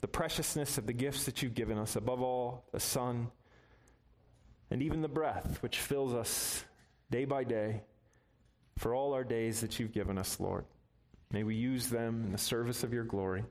the 0.02 0.08
preciousness 0.08 0.80
of 0.80 0.88
the 0.88 0.94
gifts 0.94 1.26
that 1.26 1.44
you've 1.44 1.54
given 1.54 1.78
us, 1.78 1.96
above 1.96 2.22
all, 2.22 2.66
the 2.72 2.80
Son, 2.80 3.28
and 4.72 4.82
even 4.82 5.04
the 5.04 5.08
breath 5.08 5.60
which 5.62 5.78
fills 5.78 6.16
us 6.16 6.66
day 7.12 7.26
by 7.26 7.44
day 7.44 7.84
for 8.80 8.96
all 8.96 9.14
our 9.14 9.24
days 9.24 9.62
that 9.62 9.80
you've 9.80 9.94
given 9.94 10.18
us, 10.18 10.40
Lord. 10.40 10.66
May 11.36 11.44
we 11.44 11.56
use 11.56 11.90
them 11.90 12.24
in 12.24 12.32
the 12.32 12.38
service 12.38 12.82
of 12.86 12.94
your 12.94 13.04
glory. 13.04 13.44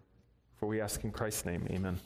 For 0.57 0.67
we 0.67 0.81
ask 0.81 1.05
in 1.05 1.11
Christ's 1.11 1.45
name, 1.45 1.67
amen. 1.71 2.01